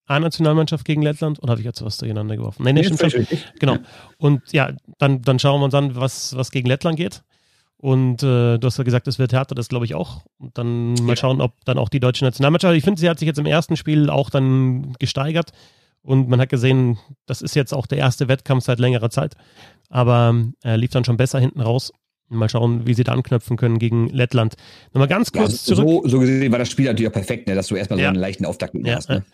A-Nationalmannschaft 0.08 0.84
gegen 0.84 1.02
Lettland 1.02 1.42
oder 1.42 1.52
habe 1.52 1.60
ich 1.60 1.66
jetzt 1.66 1.84
was 1.84 1.98
durcheinander 1.98 2.36
geworfen? 2.36 2.64
Nein, 2.64 2.74
nee, 2.74 2.84
stimmt 2.84 3.12
schon. 3.12 3.26
Genau. 3.58 3.76
Und 4.16 4.42
ja, 4.52 4.72
dann, 4.98 5.22
dann 5.22 5.38
schauen 5.38 5.60
wir 5.60 5.66
uns 5.66 5.74
an, 5.74 5.94
was, 5.96 6.36
was 6.36 6.50
gegen 6.50 6.68
Lettland 6.68 6.96
geht. 6.96 7.22
Und 7.80 8.24
äh, 8.24 8.58
du 8.58 8.60
hast 8.62 8.76
ja 8.76 8.84
gesagt, 8.84 9.06
es 9.06 9.20
wird 9.20 9.32
härter, 9.32 9.54
das 9.54 9.68
glaube 9.68 9.84
ich 9.84 9.94
auch. 9.94 10.22
Und 10.38 10.58
dann 10.58 10.94
mal 10.94 11.16
schauen, 11.16 11.40
ob 11.40 11.64
dann 11.64 11.78
auch 11.78 11.88
die 11.88 12.00
deutsche 12.00 12.24
Nationalmannschaft. 12.24 12.74
Ich 12.74 12.82
finde, 12.82 13.00
sie 13.00 13.08
hat 13.08 13.20
sich 13.20 13.26
jetzt 13.26 13.38
im 13.38 13.46
ersten 13.46 13.76
Spiel 13.76 14.10
auch 14.10 14.30
dann 14.30 14.94
gesteigert. 14.98 15.52
Und 16.02 16.28
man 16.28 16.40
hat 16.40 16.48
gesehen, 16.48 16.98
das 17.26 17.40
ist 17.40 17.54
jetzt 17.54 17.72
auch 17.72 17.86
der 17.86 17.98
erste 17.98 18.28
Wettkampf 18.28 18.64
seit 18.64 18.80
längerer 18.80 19.10
Zeit. 19.10 19.36
Aber 19.90 20.34
er 20.62 20.74
äh, 20.74 20.76
lief 20.76 20.90
dann 20.90 21.04
schon 21.04 21.16
besser 21.16 21.38
hinten 21.38 21.60
raus. 21.60 21.92
Mal 22.30 22.48
schauen, 22.48 22.86
wie 22.86 22.94
sie 22.94 23.04
da 23.04 23.12
anknüpfen 23.12 23.56
können 23.56 23.78
gegen 23.78 24.08
Lettland. 24.08 24.54
Nochmal 24.92 25.08
ganz 25.08 25.32
kurz 25.32 25.66
ja, 25.66 25.76
zurück. 25.76 26.02
So, 26.04 26.08
so 26.08 26.18
gesehen 26.18 26.52
war 26.52 26.58
das 26.58 26.68
Spiel 26.68 26.86
natürlich 26.86 27.08
auch 27.08 27.14
perfekt, 27.14 27.46
ne, 27.46 27.54
dass 27.54 27.68
du 27.68 27.76
erstmal 27.76 27.98
ja. 27.98 28.06
so 28.06 28.08
einen 28.10 28.20
leichten 28.20 28.44
Auftakt 28.44 28.74
ja, 28.74 28.96
hast. 28.96 29.08
Ne? 29.08 29.24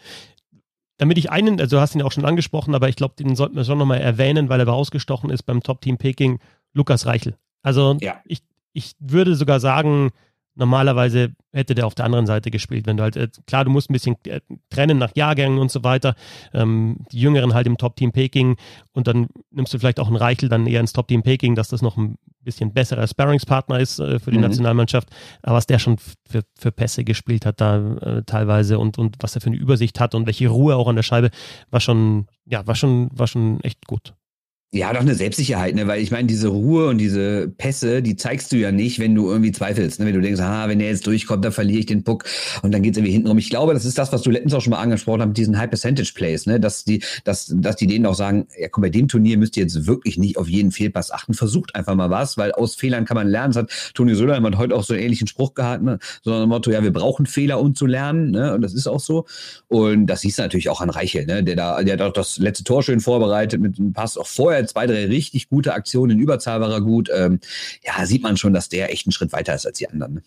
Damit 0.96 1.18
ich 1.18 1.30
einen, 1.30 1.60
also 1.60 1.76
du 1.76 1.80
hast 1.80 1.94
ihn 1.94 2.02
auch 2.02 2.12
schon 2.12 2.24
angesprochen, 2.24 2.74
aber 2.74 2.88
ich 2.88 2.96
glaube, 2.96 3.14
den 3.18 3.36
sollten 3.36 3.56
wir 3.56 3.64
schon 3.64 3.78
nochmal 3.78 4.00
erwähnen, 4.00 4.48
weil 4.48 4.60
er 4.60 4.68
rausgestochen 4.68 5.30
ist 5.30 5.42
beim 5.42 5.62
Top-Team 5.62 5.98
Peking, 5.98 6.38
Lukas 6.72 7.06
Reichel. 7.06 7.36
Also 7.62 7.96
ja. 8.00 8.20
ich, 8.24 8.42
ich 8.72 8.94
würde 8.98 9.34
sogar 9.34 9.60
sagen, 9.60 10.10
Normalerweise 10.56 11.32
hätte 11.52 11.74
der 11.74 11.86
auf 11.86 11.94
der 11.94 12.04
anderen 12.04 12.26
Seite 12.26 12.50
gespielt, 12.50 12.86
wenn 12.86 12.96
du 12.96 13.02
halt, 13.02 13.16
äh, 13.16 13.28
klar, 13.46 13.64
du 13.64 13.70
musst 13.70 13.90
ein 13.90 13.92
bisschen 13.92 14.16
äh, 14.26 14.40
trennen 14.70 14.98
nach 14.98 15.10
Jahrgängen 15.14 15.58
und 15.58 15.70
so 15.70 15.82
weiter. 15.84 16.14
Ähm, 16.52 16.98
die 17.12 17.20
Jüngeren 17.20 17.54
halt 17.54 17.66
im 17.66 17.76
Top-Team 17.76 18.12
Peking 18.12 18.56
und 18.92 19.06
dann 19.06 19.28
nimmst 19.50 19.74
du 19.74 19.78
vielleicht 19.78 20.00
auch 20.00 20.06
einen 20.06 20.16
Reichel 20.16 20.48
dann 20.48 20.66
eher 20.66 20.80
ins 20.80 20.92
Top-Team 20.92 21.22
Peking, 21.22 21.54
dass 21.54 21.68
das 21.68 21.82
noch 21.82 21.96
ein 21.96 22.16
bisschen 22.40 22.72
besserer 22.72 23.06
Sparringspartner 23.06 23.80
ist 23.80 23.98
äh, 23.98 24.18
für 24.18 24.30
die 24.30 24.36
mhm. 24.36 24.44
Nationalmannschaft. 24.44 25.08
Aber 25.42 25.56
was 25.56 25.66
der 25.66 25.78
schon 25.78 25.98
für, 25.98 26.42
für 26.54 26.70
Pässe 26.70 27.04
gespielt 27.04 27.46
hat 27.46 27.60
da 27.60 27.96
äh, 27.96 28.22
teilweise 28.24 28.78
und, 28.78 28.98
und 28.98 29.16
was 29.20 29.34
er 29.34 29.40
für 29.40 29.48
eine 29.48 29.56
Übersicht 29.56 29.98
hat 29.98 30.14
und 30.14 30.26
welche 30.26 30.48
Ruhe 30.48 30.76
auch 30.76 30.88
an 30.88 30.96
der 30.96 31.02
Scheibe, 31.02 31.30
war 31.70 31.80
schon, 31.80 32.26
ja, 32.44 32.66
war 32.66 32.74
schon, 32.74 33.10
war 33.12 33.26
schon 33.26 33.60
echt 33.60 33.86
gut. 33.86 34.14
Ja, 34.74 34.92
doch 34.92 35.02
eine 35.02 35.14
Selbstsicherheit, 35.14 35.76
ne? 35.76 35.86
Weil 35.86 36.02
ich 36.02 36.10
meine, 36.10 36.26
diese 36.26 36.48
Ruhe 36.48 36.88
und 36.88 36.98
diese 36.98 37.46
Pässe, 37.46 38.02
die 38.02 38.16
zeigst 38.16 38.50
du 38.50 38.56
ja 38.56 38.72
nicht, 38.72 38.98
wenn 38.98 39.14
du 39.14 39.30
irgendwie 39.30 39.52
zweifelst, 39.52 40.00
ne? 40.00 40.06
Wenn 40.06 40.14
du 40.14 40.20
denkst, 40.20 40.40
ah, 40.40 40.68
wenn 40.68 40.80
der 40.80 40.88
jetzt 40.88 41.06
durchkommt, 41.06 41.44
dann 41.44 41.52
verliere 41.52 41.78
ich 41.78 41.86
den 41.86 42.02
Puck 42.02 42.24
und 42.62 42.74
dann 42.74 42.82
geht's 42.82 42.98
irgendwie 42.98 43.12
hinten 43.12 43.28
rum. 43.28 43.38
Ich 43.38 43.50
glaube, 43.50 43.72
das 43.72 43.84
ist 43.84 43.98
das, 43.98 44.12
was 44.12 44.22
du 44.22 44.32
letztens 44.32 44.52
auch 44.52 44.60
schon 44.62 44.72
mal 44.72 44.80
angesprochen 44.80 45.20
hast 45.20 45.28
mit 45.28 45.36
diesen 45.36 45.56
High 45.58 45.70
Percentage 45.70 46.12
Plays, 46.12 46.46
ne? 46.46 46.58
Dass 46.58 46.82
die, 46.82 47.04
dass, 47.22 47.54
dass 47.54 47.76
die 47.76 47.86
denen 47.86 48.04
auch 48.04 48.16
sagen, 48.16 48.48
ja 48.58 48.66
komm, 48.68 48.82
bei 48.82 48.90
dem 48.90 49.06
Turnier 49.06 49.38
müsst 49.38 49.56
ihr 49.56 49.62
jetzt 49.62 49.86
wirklich 49.86 50.18
nicht 50.18 50.38
auf 50.38 50.48
jeden 50.48 50.72
Fehlpass 50.72 51.12
achten. 51.12 51.34
Versucht 51.34 51.76
einfach 51.76 51.94
mal 51.94 52.10
was, 52.10 52.36
weil 52.36 52.50
aus 52.50 52.74
Fehlern 52.74 53.04
kann 53.04 53.14
man 53.14 53.28
lernen. 53.28 53.52
Das 53.52 53.62
hat 53.62 53.92
Toni 53.94 54.16
Söder 54.16 54.42
hat 54.42 54.58
heute 54.58 54.74
auch 54.74 54.82
so 54.82 54.94
einen 54.94 55.04
ähnlichen 55.04 55.28
Spruch 55.28 55.54
gehabt, 55.54 55.84
ne? 55.84 56.00
So 56.22 56.34
ein 56.34 56.48
Motto, 56.48 56.72
ja, 56.72 56.82
wir 56.82 56.92
brauchen 56.92 57.26
Fehler, 57.26 57.60
um 57.60 57.76
zu 57.76 57.86
lernen, 57.86 58.32
ne? 58.32 58.54
Und 58.54 58.62
das 58.62 58.74
ist 58.74 58.88
auch 58.88 58.98
so. 58.98 59.26
Und 59.68 60.06
das 60.06 60.22
siehst 60.22 60.38
du 60.38 60.42
natürlich 60.42 60.68
auch 60.68 60.80
an 60.80 60.90
Reichel, 60.90 61.26
ne? 61.26 61.44
Der 61.44 61.54
da, 61.54 61.80
der 61.84 61.92
hat 61.92 62.02
auch 62.02 62.12
das 62.12 62.38
letzte 62.38 62.64
Tor 62.64 62.82
schön 62.82 62.98
vorbereitet 62.98 63.60
mit 63.60 63.78
einem 63.78 63.92
Pass, 63.92 64.18
auch 64.18 64.26
vorher 64.26 64.63
zwei, 64.66 64.86
drei 64.86 65.06
richtig 65.06 65.48
gute 65.48 65.74
Aktion, 65.74 66.10
in 66.10 66.18
Überzahl 66.18 66.60
war 66.60 66.70
er 66.70 66.80
gut. 66.80 67.10
Ähm, 67.14 67.40
ja, 67.84 68.06
sieht 68.06 68.22
man 68.22 68.36
schon, 68.36 68.52
dass 68.52 68.68
der 68.68 68.92
echt 68.92 69.06
einen 69.06 69.12
Schritt 69.12 69.32
weiter 69.32 69.54
ist 69.54 69.66
als 69.66 69.78
die 69.78 69.88
anderen. 69.88 70.14
Ne? 70.14 70.22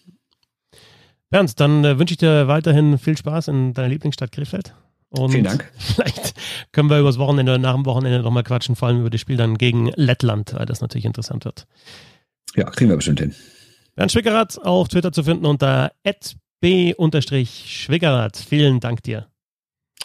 Bernd, 1.30 1.60
dann 1.60 1.84
äh, 1.84 2.00
wünsche 2.00 2.14
ich 2.14 2.18
dir 2.18 2.48
weiterhin 2.48 2.98
viel 2.98 3.18
Spaß 3.18 3.50
in 3.50 3.74
deiner 3.74 3.90
Lieblingsstadt 3.90 4.32
Krefeld. 4.32 4.74
Und 5.10 5.32
Vielen 5.32 5.44
Dank. 5.44 5.70
Vielleicht 5.78 6.34
können 6.72 6.90
wir 6.90 7.00
übers 7.00 7.18
Wochenende 7.18 7.54
oder 7.54 7.60
nach 7.60 7.76
dem 7.76 7.86
Wochenende 7.86 8.22
nochmal 8.22 8.44
quatschen, 8.44 8.76
vor 8.76 8.88
allem 8.88 9.02
über 9.02 9.10
das 9.10 9.22
Spiel 9.22 9.38
dann 9.38 9.58
gegen 9.58 9.92
Lettland, 9.96 10.54
weil 10.54 10.66
das 10.66 10.82
natürlich 10.82 11.06
interessant 11.06 11.46
wird. 11.46 11.66
Ja, 12.56 12.70
kriegen 12.70 12.90
wir 12.90 12.96
bestimmt 12.96 13.20
hin. 13.20 13.36
Bernd 13.96 14.12
Schwickerath 14.12 14.64
auf 14.64 14.88
Twitter 14.90 15.12
zu 15.12 15.24
finden 15.24 15.46
unter 15.46 15.92
b-schwickerath. 16.62 18.38
Vielen 18.38 18.80
Dank 18.80 19.04
dir. 19.04 19.28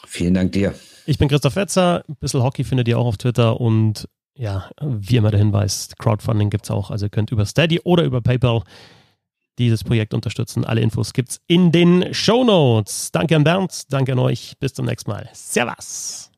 Vielen 0.07 0.35
Dank 0.35 0.53
dir. 0.53 0.75
Ich 1.07 1.19
bin 1.19 1.29
Christoph 1.29 1.57
Wetzer. 1.57 2.05
Ein 2.09 2.17
bisschen 2.17 2.43
Hockey 2.43 2.65
findet 2.65 2.89
ihr 2.89 2.99
auch 2.99 3.07
auf 3.07 3.17
Twitter 3.17 3.61
und 3.61 4.09
ja, 4.35 4.71
wie 4.81 5.17
immer 5.17 5.31
der 5.31 5.39
Hinweis, 5.39 5.91
Crowdfunding 5.99 6.51
gibt 6.51 6.65
es 6.65 6.71
auch. 6.71 6.91
Also 6.91 7.07
ihr 7.07 7.11
könnt 7.11 7.31
über 7.31 7.47
Steady 7.47 7.81
oder 7.85 8.05
über 8.05 8.21
PayPal 8.21 8.63
dieses 9.59 9.85
Projekt 9.85 10.15
unterstützen. 10.15 10.65
Alle 10.65 10.81
Infos 10.81 11.13
gibt 11.13 11.31
es 11.31 11.41
in 11.47 11.73
den 11.73 12.15
Show 12.15 12.45
Notes. 12.45 13.13
Danke 13.13 13.37
an 13.37 13.45
Bernd, 13.45 13.93
danke 13.93 14.13
an 14.13 14.19
euch. 14.19 14.55
Bis 14.59 14.73
zum 14.73 14.87
nächsten 14.87 15.11
Mal. 15.11 15.29
Servus. 15.33 16.32